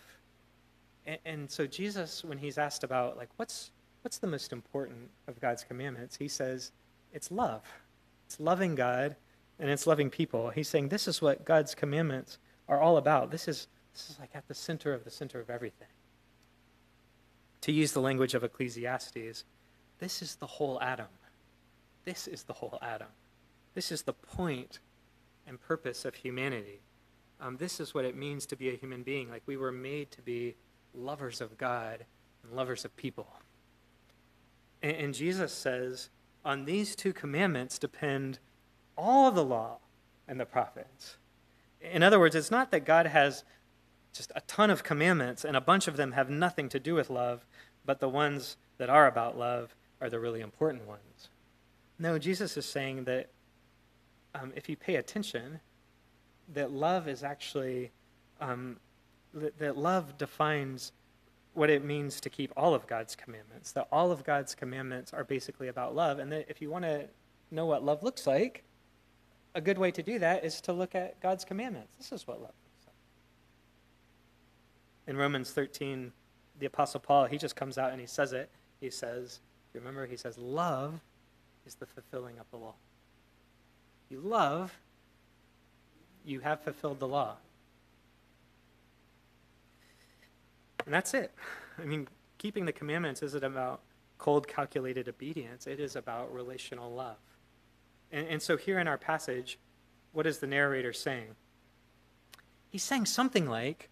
And, 1.08 1.18
and 1.26 1.52
so 1.52 1.66
Jesus, 1.66 2.24
when 2.24 2.38
he's 2.38 2.60
asked 2.60 2.84
about, 2.84 3.18
like, 3.18 3.30
what's, 3.38 3.72
what's 4.04 4.20
the 4.20 4.28
most 4.28 4.54
important 4.54 5.10
of 5.28 5.42
God's 5.42 5.64
commandments, 5.64 6.16
he 6.16 6.28
says, 6.28 6.72
It's 7.14 7.32
love. 7.32 7.64
It's 8.28 8.40
loving 8.40 8.76
God 8.76 9.16
and 9.60 9.70
it's 9.70 9.88
loving 9.88 10.10
people. 10.10 10.52
He's 10.52 10.68
saying 10.68 10.90
this 10.90 11.08
is 11.08 11.22
what 11.22 11.46
God's 11.46 11.74
commandments 11.74 12.38
are 12.68 12.80
all 12.80 12.98
about. 12.98 13.32
This 13.32 13.48
is, 13.48 13.68
this 13.94 14.10
is 14.12 14.20
like 14.20 14.30
at 14.36 14.48
the 14.48 14.54
center 14.54 14.94
of 14.94 15.04
the 15.04 15.10
center 15.10 15.40
of 15.40 15.50
everything. 15.50 15.88
To 17.62 17.72
use 17.72 17.92
the 17.92 18.02
language 18.02 18.36
of 18.36 18.44
Ecclesiastes, 18.44 19.44
this 19.98 20.22
is 20.22 20.36
the 20.36 20.48
whole 20.48 20.80
Adam. 20.82 21.08
This 22.06 22.28
is 22.28 22.44
the 22.44 22.54
whole 22.54 22.80
Adam. 22.82 23.10
This 23.74 23.92
is 23.92 24.04
the 24.04 24.14
point 24.14 24.80
and 25.48 25.60
purpose 25.60 26.06
of 26.06 26.16
humanity. 26.16 26.82
Um, 27.42 27.58
this 27.58 27.80
is 27.80 27.94
what 27.94 28.06
it 28.06 28.16
means 28.16 28.46
to 28.48 28.56
be 28.56 28.70
a 28.70 28.76
human 28.76 29.04
being. 29.04 29.30
Like 29.30 29.44
we 29.46 29.58
were 29.58 29.72
made 29.72 30.12
to 30.12 30.22
be 30.22 30.56
lovers 30.94 31.42
of 31.42 31.58
God 31.58 32.06
and 32.44 32.54
lovers 32.54 32.86
of 32.86 32.96
people. 32.96 33.28
And, 34.82 34.96
and 34.96 35.14
Jesus 35.14 35.54
says, 35.54 36.10
on 36.44 36.66
these 36.66 36.96
two 36.96 37.14
commandments 37.14 37.80
depend 37.80 38.40
all 38.98 39.32
the 39.32 39.44
law 39.44 39.78
and 40.28 40.40
the 40.40 40.46
prophets. 40.46 41.18
In 41.82 42.04
other 42.04 42.20
words, 42.20 42.36
it's 42.36 42.52
not 42.52 42.72
that 42.72 42.86
God 42.86 43.08
has 43.08 43.44
just 44.14 44.32
a 44.36 44.42
ton 44.42 44.70
of 44.70 44.84
commandments 44.84 45.46
and 45.46 45.56
a 45.56 45.62
bunch 45.62 45.88
of 45.88 45.96
them 45.96 46.14
have 46.14 46.30
nothing 46.30 46.70
to 46.70 46.80
do 46.80 46.96
with 46.96 47.10
love, 47.10 47.46
but 47.86 48.00
the 48.00 48.10
ones 48.10 48.58
that 48.78 48.90
are 48.90 49.08
about 49.08 49.38
love 49.38 49.76
are 50.02 50.10
the 50.10 50.20
really 50.20 50.42
important 50.42 50.88
ones. 50.88 51.30
No, 52.00 52.18
Jesus 52.18 52.56
is 52.56 52.66
saying 52.66 53.04
that 53.04 53.30
um, 54.34 54.54
if 54.56 54.70
you 54.70 54.78
pay 54.78 54.96
attention, 54.96 55.60
that 56.54 56.72
love 56.72 57.08
is 57.08 57.24
actually 57.24 57.92
um, 58.40 58.78
that, 59.34 59.78
love 59.78 60.18
defines 60.18 60.94
what 61.54 61.70
it 61.70 61.84
means 61.84 62.22
to 62.22 62.30
keep 62.30 62.54
all 62.56 62.74
of 62.74 62.88
God's 62.88 63.16
commandments. 63.16 63.74
That 63.74 63.88
all 63.92 64.12
of 64.12 64.24
God's 64.24 64.56
commandments 64.56 65.14
are 65.14 65.24
basically 65.24 65.68
about 65.68 65.94
love. 65.94 66.20
And 66.20 66.32
that 66.32 66.46
if 66.50 66.62
you 66.62 66.70
want 66.70 66.86
to 66.86 67.08
know 67.52 67.66
what 67.66 67.84
love 67.84 68.02
looks 68.02 68.26
like, 68.26 68.64
a 69.56 69.62
good 69.62 69.78
way 69.78 69.92
to 69.92 70.02
do 70.02 70.20
that 70.20 70.46
is 70.46 70.62
to 70.62 70.74
look 70.74 70.96
at 70.96 71.20
God's 71.20 71.44
commandments. 71.44 71.96
This 71.98 72.12
is 72.12 72.26
what 72.26 72.38
love 72.38 72.54
looks 72.64 72.86
like. 72.86 72.96
In 75.08 75.18
Romans 75.18 75.52
13, 75.52 76.12
the 76.60 76.68
Apostle 76.68 77.00
Paul, 77.00 77.26
he 77.26 77.38
just 77.38 77.56
comes 77.56 77.78
out 77.78 77.92
and 77.92 78.00
he 78.00 78.08
says 78.08 78.32
it. 78.32 78.50
He 78.80 78.90
says, 78.90 79.42
remember, 79.74 80.06
he 80.06 80.16
says, 80.16 80.38
love 80.38 81.02
is 81.70 81.76
the 81.76 81.86
fulfilling 81.86 82.40
of 82.40 82.50
the 82.50 82.58
law. 82.58 82.74
You 84.10 84.20
love, 84.22 84.80
you 86.26 86.40
have 86.40 86.62
fulfilled 86.62 87.00
the 87.00 87.08
law. 87.08 87.36
And 90.84 90.92
that's 90.92 91.14
it. 91.14 91.32
I 91.78 91.86
mean, 91.86 92.08
keeping 92.40 92.66
the 92.66 92.72
commandments 92.72 93.22
isn't 93.22 93.44
about 93.44 93.82
cold, 94.18 94.48
calculated 94.48 95.08
obedience, 95.08 95.68
it 95.68 95.80
is 95.80 95.96
about 95.96 96.34
relational 96.34 96.92
love. 96.92 97.18
And, 98.12 98.28
and 98.28 98.42
so 98.42 98.58
here 98.58 98.80
in 98.80 98.88
our 98.88 98.98
passage, 98.98 99.60
what 100.12 100.26
is 100.26 100.40
the 100.40 100.48
narrator 100.48 100.92
saying? 100.92 101.36
He's 102.72 102.82
saying 102.82 103.06
something 103.06 103.48
like, 103.48 103.90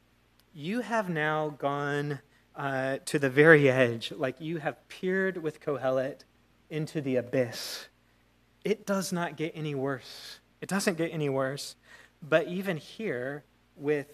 You 0.51 0.81
have 0.81 1.09
now 1.09 1.49
gone 1.49 2.21
uh, 2.55 2.97
to 3.05 3.19
the 3.19 3.29
very 3.29 3.69
edge, 3.69 4.11
like 4.11 4.41
you 4.41 4.57
have 4.57 4.87
peered 4.89 5.43
with 5.43 5.61
Kohelet 5.61 6.23
into 6.69 7.01
the 7.01 7.15
abyss. 7.15 7.87
It 8.63 8.85
does 8.85 9.13
not 9.13 9.37
get 9.37 9.53
any 9.55 9.75
worse. 9.75 10.39
It 10.61 10.69
doesn't 10.69 10.97
get 10.97 11.13
any 11.13 11.29
worse. 11.29 11.75
But 12.21 12.47
even 12.47 12.77
here, 12.77 13.43
with, 13.75 14.07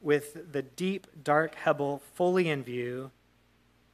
with 0.00 0.52
the 0.52 0.62
deep, 0.62 1.06
dark 1.22 1.54
Hebel 1.54 2.02
fully 2.14 2.48
in 2.48 2.62
view, 2.62 3.10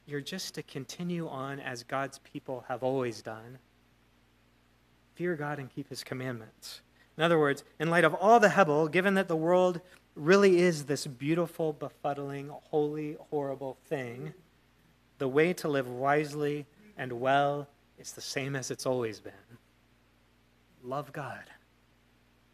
you're 0.05 0.21
just 0.21 0.55
to 0.55 0.63
continue 0.63 1.27
on 1.27 1.59
as 1.59 1.83
God's 1.83 2.19
people 2.19 2.63
have 2.67 2.83
always 2.83 3.21
done. 3.21 3.57
Fear 5.15 5.35
God 5.35 5.59
and 5.59 5.69
keep 5.69 5.89
his 5.89 6.03
commandments. 6.03 6.81
In 7.17 7.23
other 7.23 7.39
words, 7.39 7.63
in 7.79 7.89
light 7.89 8.05
of 8.05 8.13
all 8.13 8.39
the 8.39 8.49
Hebel, 8.49 8.87
given 8.87 9.15
that 9.15 9.27
the 9.27 9.35
world 9.35 9.81
really 10.15 10.59
is 10.59 10.85
this 10.85 11.07
beautiful, 11.07 11.73
befuddling, 11.73 12.49
holy, 12.69 13.17
horrible 13.29 13.77
thing, 13.87 14.33
the 15.17 15.27
way 15.27 15.51
to 15.53 15.67
live 15.67 15.89
wisely 15.89 16.67
and 16.95 17.13
well 17.13 17.67
is 17.97 18.11
the 18.11 18.21
same 18.21 18.55
as 18.55 18.71
it's 18.71 18.85
always 18.85 19.19
been 19.19 19.33
love 20.83 21.11
God 21.11 21.43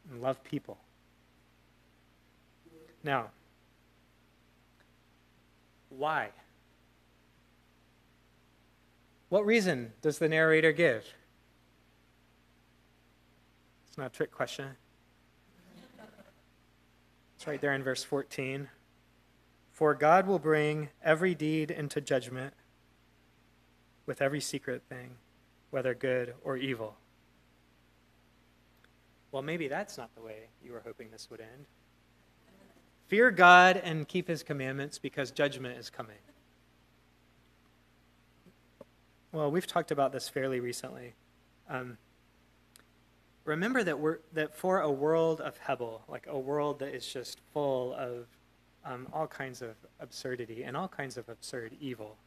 and 0.10 0.22
love 0.22 0.44
people. 0.44 0.78
Now, 3.04 3.30
why? 5.90 6.30
What 9.30 9.46
reason 9.46 9.94
does 10.02 10.20
the 10.20 10.30
narrator 10.30 10.72
give? 10.72 11.06
It's 13.88 13.98
not 13.98 14.08
a 14.08 14.10
trick 14.10 14.32
question. 14.32 14.70
It's 17.36 17.46
right 17.46 17.60
there 17.60 17.74
in 17.74 17.84
verse 17.84 18.04
14. 18.04 18.70
For 19.72 19.94
God 19.94 20.28
will 20.28 20.40
bring 20.40 20.90
every 21.04 21.36
deed 21.36 21.72
into 21.72 22.00
judgment 22.00 22.54
with 24.06 24.22
every 24.22 24.40
secret 24.40 24.84
thing, 24.88 25.16
whether 25.74 25.96
good 25.96 26.36
or 26.44 26.56
evil. 26.56 26.96
Well, 29.32 29.42
maybe 29.42 29.68
that's 29.68 29.98
not 29.98 30.14
the 30.14 30.22
way 30.22 30.50
you 30.64 30.72
were 30.72 30.84
hoping 30.86 31.10
this 31.10 31.28
would 31.32 31.42
end. 31.42 31.66
Fear 33.08 33.32
God 33.32 33.82
and 33.84 34.08
keep 34.08 34.28
his 34.28 34.44
commandments 34.44 35.00
because 35.00 35.32
judgment 35.32 35.80
is 35.80 35.90
coming. 35.90 36.20
Well, 39.32 39.50
we've 39.50 39.66
talked 39.66 39.90
about 39.90 40.12
this 40.12 40.30
fairly 40.30 40.60
recently. 40.60 41.16
Um, 41.68 41.98
remember 43.44 43.84
that 43.84 44.00
we're 44.00 44.20
that 44.34 44.56
for 44.56 44.82
a 44.82 44.92
world 44.92 45.42
of 45.42 45.58
Hebel, 45.58 46.04
like 46.08 46.28
a 46.30 46.38
world 46.38 46.78
that 46.80 46.94
is 46.94 47.12
just 47.12 47.40
full 47.52 47.96
of 47.96 48.28
um, 48.86 49.08
all 49.12 49.26
kinds 49.26 49.64
of 49.64 49.74
absurdity 50.00 50.64
and 50.66 50.78
all 50.78 50.88
kinds 50.88 51.18
of 51.18 51.30
absurd 51.30 51.76
evil, 51.82 52.18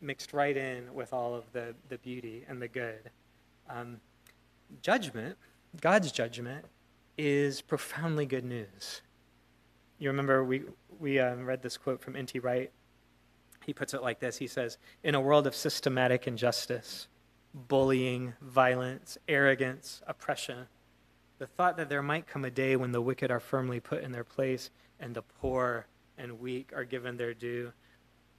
mixed 0.00 0.32
right 0.32 0.56
in 0.56 0.92
with 0.94 1.12
all 1.12 1.34
of 1.34 1.44
the 1.52 1.74
the 1.88 1.98
beauty 1.98 2.44
and 2.48 2.60
the 2.60 2.68
good. 2.68 3.10
Um, 3.68 4.00
judgment, 4.82 5.36
God's 5.80 6.12
judgment, 6.12 6.64
is 7.16 7.60
profoundly 7.60 8.26
good 8.26 8.44
news. 8.44 9.02
You 9.98 10.10
remember 10.10 10.44
we 10.44 10.62
we 10.98 11.18
um, 11.18 11.44
read 11.46 11.62
this 11.62 11.76
quote 11.76 12.00
from 12.00 12.16
N.T. 12.16 12.38
Wright. 12.38 12.70
He 13.64 13.74
puts 13.74 13.92
it 13.92 14.02
like 14.02 14.20
this. 14.20 14.38
He 14.38 14.46
says, 14.46 14.78
"In 15.02 15.14
a 15.14 15.20
world 15.20 15.46
of 15.46 15.54
systematic 15.54 16.26
injustice." 16.26 17.08
bullying, 17.54 18.34
violence, 18.40 19.18
arrogance, 19.28 20.02
oppression. 20.06 20.66
The 21.38 21.46
thought 21.46 21.76
that 21.78 21.88
there 21.88 22.02
might 22.02 22.26
come 22.26 22.44
a 22.44 22.50
day 22.50 22.76
when 22.76 22.92
the 22.92 23.00
wicked 23.00 23.30
are 23.30 23.40
firmly 23.40 23.80
put 23.80 24.02
in 24.02 24.12
their 24.12 24.24
place 24.24 24.70
and 24.98 25.14
the 25.14 25.22
poor 25.22 25.86
and 26.18 26.38
weak 26.38 26.72
are 26.74 26.84
given 26.84 27.16
their 27.16 27.34
due 27.34 27.72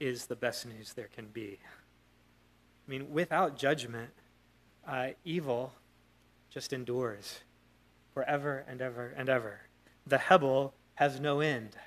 is 0.01 0.25
the 0.25 0.35
best 0.35 0.65
news 0.65 0.93
there 0.93 1.09
can 1.15 1.27
be. 1.27 1.59
I 2.87 2.89
mean, 2.89 3.11
without 3.11 3.55
judgment, 3.55 4.09
uh, 4.87 5.09
evil 5.23 5.73
just 6.49 6.73
endures 6.73 7.41
forever 8.11 8.65
and 8.67 8.81
ever 8.81 9.13
and 9.15 9.29
ever. 9.29 9.61
The 10.07 10.17
Hebel 10.17 10.73
has 10.95 11.19
no 11.19 11.39
end. 11.39 11.77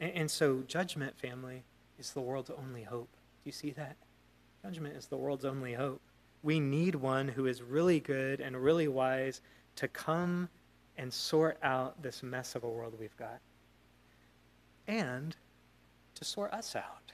And, 0.00 0.12
and 0.12 0.30
so, 0.30 0.62
judgment, 0.66 1.18
family, 1.18 1.64
is 1.98 2.12
the 2.12 2.22
world's 2.22 2.50
only 2.50 2.84
hope. 2.84 3.10
Do 3.12 3.48
you 3.48 3.52
see 3.52 3.72
that? 3.72 3.96
Judgment 4.62 4.96
is 4.96 5.06
the 5.06 5.18
world's 5.18 5.44
only 5.44 5.74
hope. 5.74 6.00
We 6.42 6.58
need 6.58 6.94
one 6.94 7.28
who 7.28 7.44
is 7.44 7.60
really 7.60 8.00
good 8.00 8.40
and 8.40 8.56
really 8.56 8.88
wise 8.88 9.42
to 9.76 9.88
come 9.88 10.48
and 10.96 11.12
sort 11.12 11.58
out 11.62 12.02
this 12.02 12.22
mess 12.22 12.54
of 12.54 12.64
a 12.64 12.68
world 12.68 12.94
we've 12.98 13.16
got. 13.18 13.40
And 14.88 15.36
to 16.20 16.24
sort 16.24 16.52
us 16.52 16.76
out, 16.76 17.12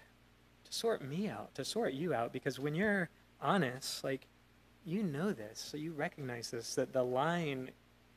to 0.64 0.72
sort 0.72 1.02
me 1.02 1.28
out, 1.28 1.54
to 1.54 1.64
sort 1.64 1.94
you 1.94 2.12
out. 2.12 2.32
Because 2.32 2.58
when 2.58 2.74
you're 2.74 3.08
honest, 3.40 4.04
like, 4.04 4.26
you 4.84 5.02
know 5.02 5.32
this, 5.32 5.58
so 5.58 5.76
you 5.76 5.92
recognize 5.92 6.50
this, 6.50 6.74
that 6.74 6.92
the 6.92 7.02
line, 7.02 7.70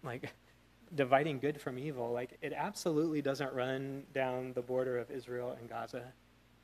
like, 0.04 0.34
dividing 0.96 1.40
good 1.40 1.60
from 1.62 1.78
evil, 1.80 2.12
like, 2.12 2.38
it 2.42 2.54
absolutely 2.54 3.22
doesn't 3.22 3.54
run 3.54 4.04
down 4.14 4.54
the 4.54 4.62
border 4.62 4.98
of 4.98 5.10
Israel 5.12 5.56
and 5.60 5.70
Gaza, 5.70 6.12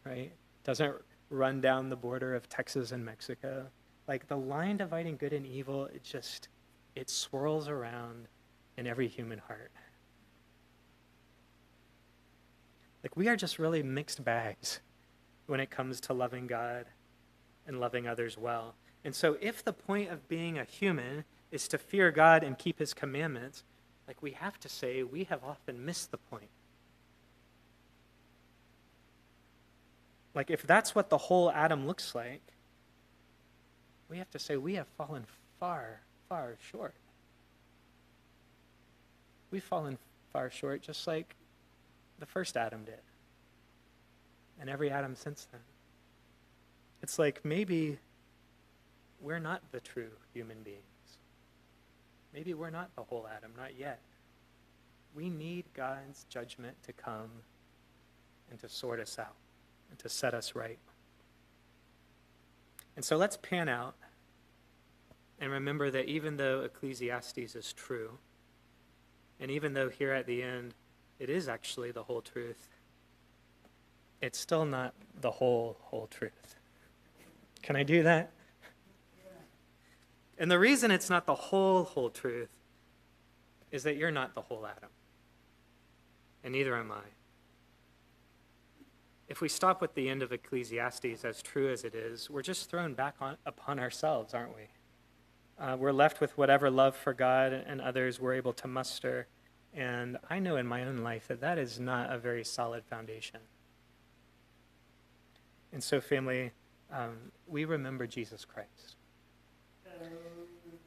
right? 0.03 0.31
Doesn't 0.63 0.95
run 1.29 1.61
down 1.61 1.89
the 1.89 1.95
border 1.95 2.35
of 2.35 2.49
Texas 2.49 2.91
and 2.91 3.03
Mexico 3.03 3.67
like 4.07 4.27
the 4.27 4.37
line 4.37 4.77
dividing 4.77 5.17
good 5.17 5.33
and 5.33 5.45
evil, 5.45 5.85
it 5.85 6.03
just 6.03 6.49
it 6.95 7.09
swirls 7.09 7.67
around 7.67 8.27
in 8.77 8.87
every 8.87 9.07
human 9.07 9.39
heart. 9.39 9.71
Like 13.05 13.15
we 13.15 13.27
are 13.27 13.35
just 13.35 13.59
really 13.59 13.83
mixed 13.83 14.25
bags 14.25 14.79
when 15.45 15.59
it 15.59 15.69
comes 15.69 16.01
to 16.01 16.13
loving 16.13 16.47
God 16.47 16.87
and 17.67 17.79
loving 17.79 18.07
others 18.07 18.35
well. 18.35 18.73
And 19.03 19.13
so 19.13 19.37
if 19.39 19.63
the 19.63 19.73
point 19.73 20.09
of 20.09 20.27
being 20.27 20.57
a 20.57 20.63
human 20.63 21.23
is 21.51 21.67
to 21.67 21.77
fear 21.77 22.09
God 22.09 22.43
and 22.43 22.57
keep 22.57 22.79
his 22.79 22.95
commandments, 22.95 23.63
like 24.07 24.23
we 24.23 24.31
have 24.31 24.59
to 24.59 24.67
say 24.67 25.03
we 25.03 25.25
have 25.25 25.43
often 25.43 25.85
missed 25.85 26.09
the 26.09 26.17
point. 26.17 26.49
Like 30.33 30.49
if 30.49 30.63
that's 30.63 30.95
what 30.95 31.11
the 31.11 31.19
whole 31.19 31.51
Adam 31.51 31.85
looks 31.85 32.15
like, 32.15 32.41
we 34.09 34.17
have 34.17 34.31
to 34.31 34.39
say 34.39 34.57
we 34.57 34.73
have 34.73 34.87
fallen 34.97 35.27
far, 35.59 35.99
far 36.27 36.55
short. 36.71 36.95
We've 39.51 39.63
fallen 39.63 39.99
far 40.33 40.49
short 40.49 40.81
just 40.81 41.05
like 41.05 41.35
the 42.19 42.25
first 42.25 42.57
Adam 42.57 42.83
did, 42.85 43.01
and 44.59 44.69
every 44.69 44.89
Adam 44.89 45.15
since 45.15 45.47
then. 45.51 45.61
It's 47.01 47.19
like 47.19 47.43
maybe 47.43 47.99
we're 49.21 49.39
not 49.39 49.61
the 49.71 49.79
true 49.79 50.11
human 50.33 50.63
beings. 50.63 50.81
Maybe 52.33 52.53
we're 52.53 52.69
not 52.69 52.95
the 52.95 53.03
whole 53.03 53.27
Adam, 53.35 53.51
not 53.57 53.77
yet. 53.77 53.99
We 55.15 55.29
need 55.29 55.65
God's 55.73 56.25
judgment 56.29 56.75
to 56.83 56.93
come 56.93 57.29
and 58.49 58.59
to 58.59 58.67
sort 58.67 58.99
us 58.99 59.17
out 59.17 59.35
and 59.89 59.97
to 59.99 60.09
set 60.09 60.33
us 60.33 60.55
right. 60.55 60.79
And 62.95 63.03
so 63.03 63.17
let's 63.17 63.37
pan 63.37 63.69
out 63.69 63.95
and 65.39 65.51
remember 65.51 65.91
that 65.91 66.05
even 66.05 66.37
though 66.37 66.61
Ecclesiastes 66.61 67.55
is 67.55 67.73
true, 67.73 68.17
and 69.39 69.51
even 69.51 69.73
though 69.73 69.89
here 69.89 70.11
at 70.11 70.27
the 70.27 70.43
end 70.43 70.73
it 71.19 71.29
is 71.29 71.47
actually 71.47 71.91
the 71.91 72.03
whole 72.03 72.21
truth, 72.21 72.69
it's 74.21 74.39
still 74.39 74.65
not 74.65 74.93
the 75.21 75.31
whole, 75.31 75.77
whole 75.81 76.07
truth. 76.07 76.55
Can 77.61 77.75
I 77.75 77.83
do 77.83 78.03
that? 78.03 78.31
And 80.37 80.51
the 80.51 80.59
reason 80.59 80.91
it's 80.91 81.09
not 81.09 81.25
the 81.25 81.35
whole, 81.35 81.83
whole 81.83 82.09
truth 82.09 82.49
is 83.71 83.83
that 83.83 83.95
you're 83.97 84.11
not 84.11 84.33
the 84.35 84.41
whole 84.41 84.65
Adam. 84.65 84.89
And 86.43 86.53
neither 86.53 86.75
am 86.75 86.91
I. 86.91 87.03
if 89.27 89.41
we 89.41 89.49
stop 89.49 89.81
with 89.81 89.95
the 89.95 90.09
end 90.09 90.21
of 90.21 90.31
Ecclesiastes, 90.31 91.25
as 91.25 91.41
true 91.41 91.71
as 91.71 91.83
it 91.83 91.95
is, 91.95 92.29
we're 92.29 92.43
just 92.43 92.69
thrown 92.69 92.93
back 92.93 93.15
on, 93.19 93.37
upon 93.45 93.79
ourselves, 93.79 94.33
aren't 94.33 94.55
we? 94.55 94.67
Uh, 95.57 95.75
we're 95.77 95.91
left 95.91 96.21
with 96.21 96.37
whatever 96.37 96.69
love 96.69 96.95
for 96.95 97.13
God 97.13 97.53
and 97.53 97.81
others 97.81 98.19
we're 98.19 98.33
able 98.33 98.53
to 98.53 98.67
muster. 98.67 99.27
And 99.75 100.17
I 100.29 100.39
know 100.39 100.55
in 100.55 100.65
my 100.65 100.85
own 100.85 100.99
life 100.99 101.27
that 101.27 101.41
that 101.41 101.57
is 101.57 101.79
not 101.79 102.11
a 102.11 102.17
very 102.17 102.45
solid 102.45 102.85
foundation. 102.85 103.41
And 105.73 105.83
so, 105.83 105.99
family, 105.99 106.51
um, 106.91 107.17
we 107.45 107.65
remember 107.65 108.07
Jesus 108.07 108.45
Christ. 108.45 108.95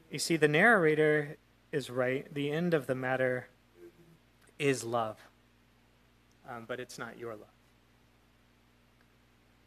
You 0.09 0.17
see, 0.17 0.37
the 0.37 0.47
narrator 0.47 1.37
is 1.71 1.91
right. 1.91 2.33
The 2.33 2.51
end 2.51 2.73
of 2.73 2.87
the 2.87 2.95
matter 2.95 3.49
is 4.57 4.83
love, 4.83 5.19
um, 6.49 6.65
but 6.67 6.79
it's 6.79 6.97
not 6.97 7.19
your 7.19 7.33
love. 7.35 7.47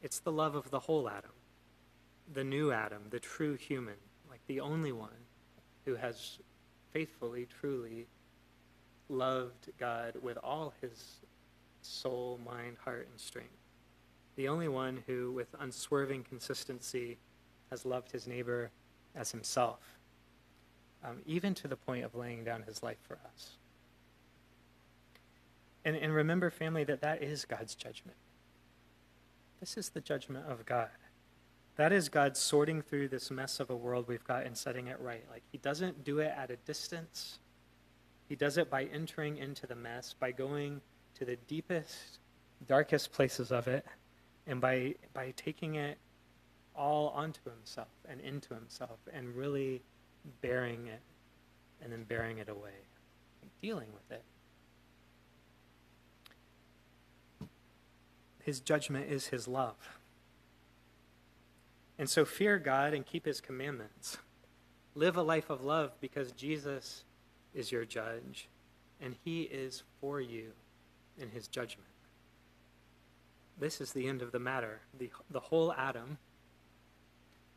It's 0.03 0.19
the 0.19 0.33
love 0.33 0.57
of 0.57 0.71
the 0.71 0.81
whole 0.81 1.09
Adam, 1.09 1.31
the 2.33 2.43
new 2.43 2.73
Adam, 2.73 3.03
the 3.11 3.21
true 3.21 3.55
human, 3.55 3.95
like 4.29 4.41
the 4.49 4.59
only 4.59 4.91
one 4.91 5.11
who 5.85 5.95
has 5.95 6.39
faithfully, 6.93 7.47
truly 7.61 8.09
loved 9.13 9.71
God 9.79 10.15
with 10.23 10.39
all 10.43 10.73
his 10.81 11.21
soul, 11.83 12.41
mind, 12.45 12.77
heart, 12.85 13.07
and 13.11 13.21
strength. 13.21 13.51
The 14.37 14.49
only 14.49 14.69
one 14.69 15.03
who, 15.07 15.33
with 15.33 15.49
unswerving 15.61 16.25
consistency, 16.25 17.19
has 17.71 17.85
loved 17.85 18.11
his 18.11 18.27
neighbor 18.27 18.71
as 19.15 19.31
himself, 19.31 19.81
um, 21.05 21.19
even 21.27 21.55
to 21.55 21.69
the 21.69 21.77
point 21.77 22.05
of 22.05 22.15
laying 22.15 22.45
down 22.45 22.63
his 22.63 22.83
life 22.83 22.99
for 23.07 23.19
us. 23.33 23.53
And, 25.85 25.97
and 25.97 26.15
remember, 26.15 26.51
family, 26.51 26.85
that 26.85 27.01
that 27.01 27.23
is 27.23 27.45
God's 27.45 27.75
judgment. 27.75 28.17
This 29.61 29.77
is 29.77 29.91
the 29.91 30.01
judgment 30.01 30.47
of 30.49 30.65
God. 30.65 30.89
That 31.77 31.93
is 31.93 32.09
God 32.09 32.37
sorting 32.37 32.83
through 32.83 33.09
this 33.09 33.31
mess 33.31 33.59
of 33.59 33.71
a 33.71 33.77
world 33.77 34.07
we've 34.07 34.25
got 34.25 34.45
and 34.45 34.57
setting 34.57 34.89
it 34.89 35.01
right. 35.01 35.25
Like, 35.31 35.43
He 35.51 35.59
doesn't 35.59 36.05
do 36.05 36.19
it 36.21 36.33
at 36.37 36.51
a 36.51 36.57
distance, 36.57 37.39
He 38.33 38.37
does 38.37 38.57
it 38.57 38.71
by 38.71 38.85
entering 38.85 39.37
into 39.37 39.67
the 39.67 39.75
mess, 39.75 40.15
by 40.19 40.33
going 40.33 40.81
to 41.19 41.27
the 41.27 41.37
deepest, 41.49 42.19
darkest 42.67 43.13
places 43.13 43.53
of 43.53 43.69
it, 43.69 43.85
and 44.47 44.59
by, 44.59 44.95
by 45.13 45.35
taking 45.37 45.75
it 45.75 45.99
all 46.75 47.11
onto 47.11 47.41
Himself 47.45 47.91
and 48.09 48.23
into 48.23 48.55
Himself 48.55 49.01
and 49.13 49.37
really 49.37 49.83
bearing 50.41 50.87
it 50.87 51.03
and 51.83 51.93
then 51.93 52.05
bearing 52.05 52.39
it 52.39 52.49
away, 52.49 52.71
dealing 53.61 53.89
with 53.93 54.11
it. 54.19 54.25
his 58.45 58.61
judgment 58.61 59.13
is 59.13 59.27
his 59.27 59.47
love. 59.47 59.77
And 61.99 62.09
so 62.09 62.25
fear 62.25 62.59
God 62.59 62.95
and 62.95 63.05
keep 63.05 63.27
his 63.27 63.43
commandments. 63.43 64.17
Live 64.95 65.19
a 65.19 65.23
life 65.23 65.51
of 65.51 65.63
love 65.63 65.93
because 66.01 66.33
Jesus 66.33 67.05
is 67.55 67.71
your 67.71 67.85
judge 67.85 68.49
and 69.01 69.15
he 69.25 69.43
is 69.43 69.83
for 70.01 70.21
you 70.21 70.53
in 71.19 71.29
his 71.29 71.49
judgment. 71.49 71.89
This 73.59 73.81
is 73.81 73.93
the 73.93 74.07
end 74.07 74.23
of 74.23 74.33
the 74.33 74.39
matter. 74.39 74.81
The, 74.99 75.11
the 75.31 75.41
whole 75.41 75.73
Adam, 75.75 76.19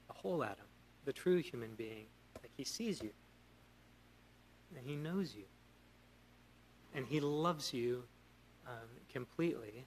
the 0.07 0.13
whole 0.13 0.43
Adam, 0.43 0.65
the 1.05 1.13
true 1.13 1.37
human 1.37 1.73
being, 1.75 2.05
like 2.41 2.51
he 2.57 2.63
sees 2.63 3.01
you 3.01 3.11
and 4.77 4.85
he 4.85 4.95
knows 4.95 5.33
you 5.35 5.45
and 6.93 7.05
he 7.05 7.19
loves 7.19 7.73
you 7.73 8.03
um, 8.67 8.89
completely 9.11 9.85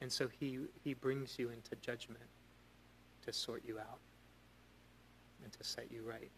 and 0.00 0.10
so 0.10 0.28
he, 0.28 0.58
he 0.82 0.94
brings 0.94 1.38
you 1.38 1.50
into 1.50 1.76
judgment 1.82 2.24
to 3.24 3.32
sort 3.32 3.62
you 3.66 3.78
out 3.78 3.98
and 5.44 5.52
to 5.52 5.64
set 5.64 5.90
you 5.92 6.02
right. 6.02 6.30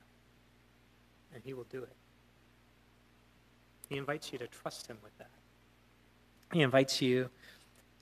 And 1.32 1.42
he 1.44 1.54
will 1.54 1.66
do 1.70 1.82
it. 1.82 1.94
He 3.92 3.98
invites 3.98 4.32
you 4.32 4.38
to 4.38 4.46
trust 4.46 4.86
him 4.86 4.96
with 5.02 5.16
that. 5.18 5.28
He 6.50 6.62
invites 6.62 7.02
you, 7.02 7.28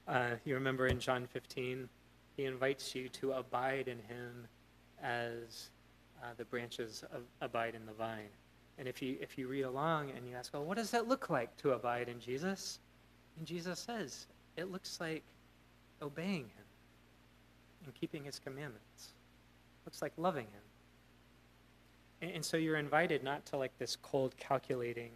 uh, 0.06 0.36
you 0.44 0.54
remember 0.54 0.86
in 0.86 1.00
John 1.00 1.26
15, 1.26 1.88
he 2.36 2.44
invites 2.44 2.94
you 2.94 3.08
to 3.08 3.32
abide 3.32 3.88
in 3.88 3.98
him 3.98 4.46
as 5.02 5.70
uh, 6.22 6.26
the 6.36 6.44
branches 6.44 7.02
of, 7.12 7.22
abide 7.40 7.74
in 7.74 7.84
the 7.86 7.92
vine. 7.92 8.28
And 8.78 8.86
if 8.86 9.02
you, 9.02 9.16
if 9.20 9.36
you 9.36 9.48
read 9.48 9.62
along 9.62 10.10
and 10.16 10.24
you 10.28 10.36
ask, 10.36 10.54
well, 10.54 10.64
what 10.64 10.76
does 10.76 10.92
that 10.92 11.08
look 11.08 11.28
like 11.28 11.56
to 11.56 11.72
abide 11.72 12.08
in 12.08 12.20
Jesus? 12.20 12.78
And 13.36 13.44
Jesus 13.44 13.80
says, 13.80 14.26
it 14.56 14.70
looks 14.70 15.00
like 15.00 15.24
obeying 16.00 16.44
him 16.44 16.66
and 17.84 17.92
keeping 17.94 18.22
his 18.22 18.38
commandments. 18.38 19.08
It 19.08 19.86
Looks 19.86 20.02
like 20.02 20.12
loving 20.16 20.46
him. 20.46 20.62
And, 22.22 22.30
and 22.30 22.44
so 22.44 22.56
you're 22.56 22.76
invited 22.76 23.24
not 23.24 23.44
to 23.46 23.56
like 23.56 23.76
this 23.78 23.96
cold 23.96 24.36
calculating 24.36 25.10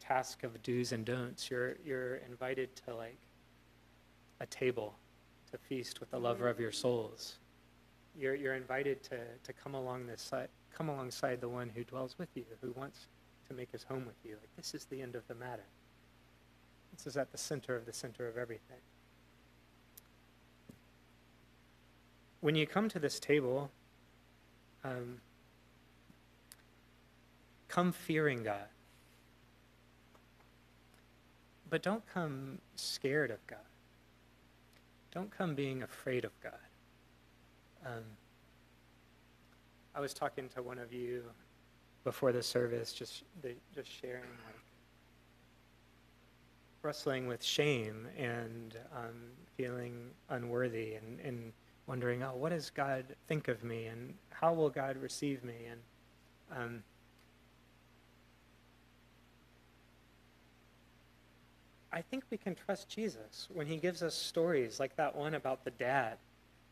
task 0.00 0.44
of 0.44 0.62
do's 0.62 0.92
and 0.92 1.04
don'ts. 1.04 1.50
You're 1.50 1.76
you're 1.84 2.16
invited 2.28 2.74
to 2.86 2.94
like 2.94 3.18
a 4.40 4.46
table 4.46 4.94
to 5.50 5.58
feast 5.58 6.00
with 6.00 6.10
the 6.10 6.18
lover 6.18 6.48
of 6.48 6.60
your 6.60 6.72
souls. 6.72 7.36
You're 8.18 8.34
you're 8.34 8.54
invited 8.54 9.02
to 9.04 9.18
to 9.44 9.52
come 9.52 9.74
along 9.74 10.06
this 10.06 10.22
side, 10.22 10.48
come 10.72 10.88
alongside 10.88 11.40
the 11.40 11.48
one 11.48 11.70
who 11.74 11.84
dwells 11.84 12.16
with 12.18 12.28
you, 12.34 12.44
who 12.60 12.72
wants 12.72 13.06
to 13.48 13.54
make 13.54 13.70
his 13.72 13.82
home 13.82 14.04
with 14.06 14.16
you. 14.24 14.32
Like 14.32 14.54
this 14.56 14.74
is 14.74 14.84
the 14.86 15.00
end 15.00 15.14
of 15.14 15.26
the 15.28 15.34
matter. 15.34 15.66
This 16.96 17.06
is 17.06 17.16
at 17.16 17.30
the 17.32 17.38
center 17.38 17.76
of 17.76 17.86
the 17.86 17.92
center 17.92 18.26
of 18.26 18.36
everything. 18.36 18.80
when 22.40 22.54
you 22.54 22.66
come 22.66 22.88
to 22.88 22.98
this 22.98 23.18
table, 23.18 23.70
um, 24.84 25.20
come 27.68 27.92
fearing 27.92 28.42
God. 28.42 28.68
But 31.70 31.82
don't 31.82 32.02
come 32.12 32.58
scared 32.76 33.30
of 33.30 33.46
God. 33.46 33.58
Don't 35.12 35.30
come 35.30 35.54
being 35.54 35.82
afraid 35.82 36.24
of 36.24 36.32
God. 36.42 36.52
Um, 37.84 38.04
I 39.94 40.00
was 40.00 40.14
talking 40.14 40.48
to 40.50 40.62
one 40.62 40.78
of 40.78 40.92
you 40.92 41.24
before 42.04 42.32
the 42.32 42.42
service, 42.42 42.92
just 42.92 43.24
the, 43.42 43.52
just 43.74 43.90
sharing, 43.90 44.22
like 44.22 44.54
wrestling 46.82 47.26
with 47.26 47.42
shame 47.42 48.06
and 48.16 48.76
um, 48.96 49.14
feeling 49.56 50.10
unworthy 50.30 50.94
and, 50.94 51.20
and 51.20 51.52
wondering, 51.86 52.22
oh, 52.22 52.34
what 52.36 52.50
does 52.50 52.70
God 52.70 53.04
think 53.26 53.48
of 53.48 53.64
me, 53.64 53.86
and 53.86 54.14
how 54.30 54.52
will 54.52 54.70
God 54.70 54.96
receive 54.98 55.42
me, 55.42 55.54
and 55.70 55.80
um, 56.56 56.82
I 61.92 62.02
think 62.02 62.24
we 62.30 62.36
can 62.36 62.54
trust 62.54 62.88
Jesus 62.88 63.48
when 63.52 63.66
he 63.66 63.76
gives 63.76 64.02
us 64.02 64.14
stories 64.14 64.78
like 64.78 64.94
that 64.96 65.14
one 65.14 65.34
about 65.34 65.64
the 65.64 65.70
dad 65.72 66.18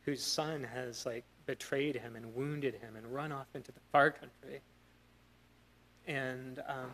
whose 0.04 0.22
son 0.22 0.62
has 0.74 1.06
like 1.06 1.24
betrayed 1.46 1.96
him 1.96 2.16
and 2.16 2.34
wounded 2.34 2.74
him 2.74 2.96
and 2.96 3.06
run 3.06 3.32
off 3.32 3.46
into 3.54 3.72
the 3.72 3.80
far 3.92 4.10
country 4.10 4.60
and 6.06 6.62
um, 6.68 6.90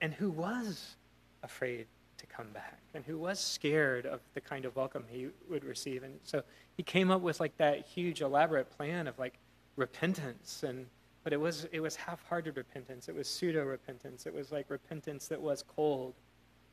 and 0.00 0.12
who 0.12 0.30
was 0.30 0.96
afraid 1.42 1.86
to 2.18 2.26
come 2.26 2.48
back 2.52 2.80
and 2.94 3.04
who 3.04 3.16
was 3.16 3.38
scared 3.38 4.04
of 4.04 4.20
the 4.34 4.40
kind 4.40 4.64
of 4.64 4.74
welcome 4.74 5.04
he 5.08 5.28
would 5.48 5.64
receive. 5.64 6.02
And 6.02 6.14
so 6.24 6.42
he 6.76 6.82
came 6.82 7.10
up 7.10 7.20
with 7.20 7.40
like 7.40 7.56
that 7.58 7.86
huge 7.86 8.20
elaborate 8.20 8.70
plan 8.76 9.06
of 9.06 9.18
like 9.18 9.34
repentance 9.76 10.64
and 10.64 10.86
but 11.24 11.32
it 11.32 11.40
was 11.40 11.66
it 11.72 11.80
was 11.80 11.94
half-hearted 11.94 12.56
repentance. 12.56 13.08
It 13.08 13.14
was 13.14 13.28
pseudo 13.28 13.64
repentance. 13.64 14.26
It 14.26 14.34
was 14.34 14.50
like 14.50 14.66
repentance 14.68 15.28
that 15.28 15.40
was 15.40 15.62
cold 15.62 16.14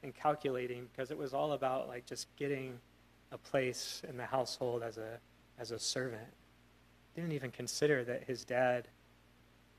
and 0.05 0.15
calculating 0.15 0.87
because 0.91 1.11
it 1.11 1.17
was 1.17 1.33
all 1.33 1.51
about 1.51 1.89
like 1.89 2.05
just 2.05 2.33
getting 2.37 2.79
a 3.31 3.37
place 3.37 4.01
in 4.07 4.15
the 4.15 4.25
household 4.25 4.83
as 4.83 4.97
a 4.97 5.19
as 5.59 5.71
a 5.71 5.79
servant. 5.79 6.27
Didn't 7.15 7.33
even 7.33 7.51
consider 7.51 8.03
that 8.05 8.23
his 8.23 8.45
dad 8.45 8.87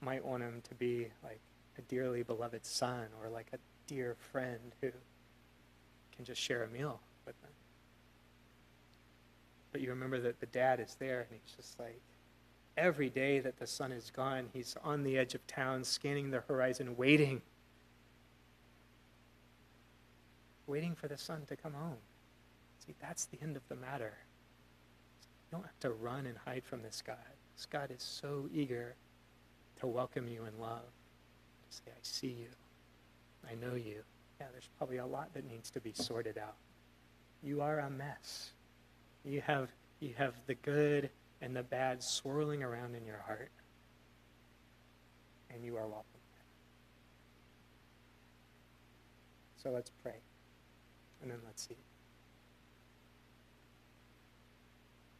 might 0.00 0.24
want 0.24 0.42
him 0.42 0.62
to 0.68 0.74
be 0.74 1.08
like 1.22 1.40
a 1.78 1.82
dearly 1.82 2.22
beloved 2.22 2.64
son 2.66 3.06
or 3.22 3.30
like 3.30 3.46
a 3.52 3.58
dear 3.86 4.16
friend 4.32 4.72
who 4.80 4.90
can 6.14 6.24
just 6.24 6.40
share 6.40 6.64
a 6.64 6.68
meal 6.68 7.00
with 7.24 7.40
them. 7.42 7.50
But 9.72 9.80
you 9.80 9.90
remember 9.90 10.18
that 10.20 10.40
the 10.40 10.46
dad 10.46 10.80
is 10.80 10.96
there, 10.98 11.20
and 11.20 11.28
he's 11.30 11.54
just 11.54 11.78
like, 11.78 12.00
every 12.76 13.10
day 13.10 13.40
that 13.40 13.58
the 13.58 13.66
son 13.66 13.92
is 13.92 14.10
gone, 14.10 14.48
he's 14.52 14.76
on 14.82 15.02
the 15.02 15.18
edge 15.18 15.34
of 15.34 15.46
town, 15.46 15.84
scanning 15.84 16.30
the 16.30 16.40
horizon, 16.40 16.96
waiting. 16.96 17.42
Waiting 20.66 20.94
for 20.94 21.08
the 21.08 21.16
son 21.16 21.42
to 21.48 21.56
come 21.56 21.74
home. 21.74 21.98
See, 22.84 22.94
that's 23.00 23.26
the 23.26 23.38
end 23.42 23.56
of 23.56 23.62
the 23.68 23.76
matter. 23.76 24.14
You 25.22 25.58
don't 25.58 25.66
have 25.66 25.80
to 25.80 25.90
run 25.90 26.26
and 26.26 26.36
hide 26.44 26.64
from 26.64 26.82
this 26.82 27.02
God. 27.06 27.16
This 27.56 27.66
God 27.66 27.90
is 27.90 28.02
so 28.02 28.48
eager 28.52 28.94
to 29.80 29.86
welcome 29.86 30.26
you 30.28 30.44
in 30.44 30.60
love, 30.60 30.82
to 31.70 31.76
say, 31.76 31.82
I 31.88 31.98
see 32.02 32.28
you, 32.28 32.48
I 33.48 33.54
know 33.54 33.74
you, 33.74 34.02
yeah, 34.40 34.46
there's 34.52 34.68
probably 34.78 34.98
a 34.98 35.06
lot 35.06 35.32
that 35.34 35.48
needs 35.48 35.70
to 35.70 35.80
be 35.80 35.92
sorted 35.94 36.38
out. 36.38 36.56
You 37.42 37.60
are 37.62 37.78
a 37.78 37.90
mess. 37.90 38.50
You 39.24 39.40
have, 39.42 39.70
you 40.00 40.14
have 40.16 40.34
the 40.46 40.54
good 40.54 41.10
and 41.40 41.54
the 41.54 41.62
bad 41.62 42.02
swirling 42.02 42.62
around 42.62 42.94
in 42.94 43.04
your 43.06 43.22
heart. 43.26 43.50
And 45.50 45.64
you 45.64 45.76
are 45.76 45.86
welcome. 45.86 46.04
So 49.62 49.70
let's 49.70 49.90
pray. 50.02 50.25
And 51.22 51.30
then 51.30 51.38
let's 51.44 51.66
see. 51.68 51.76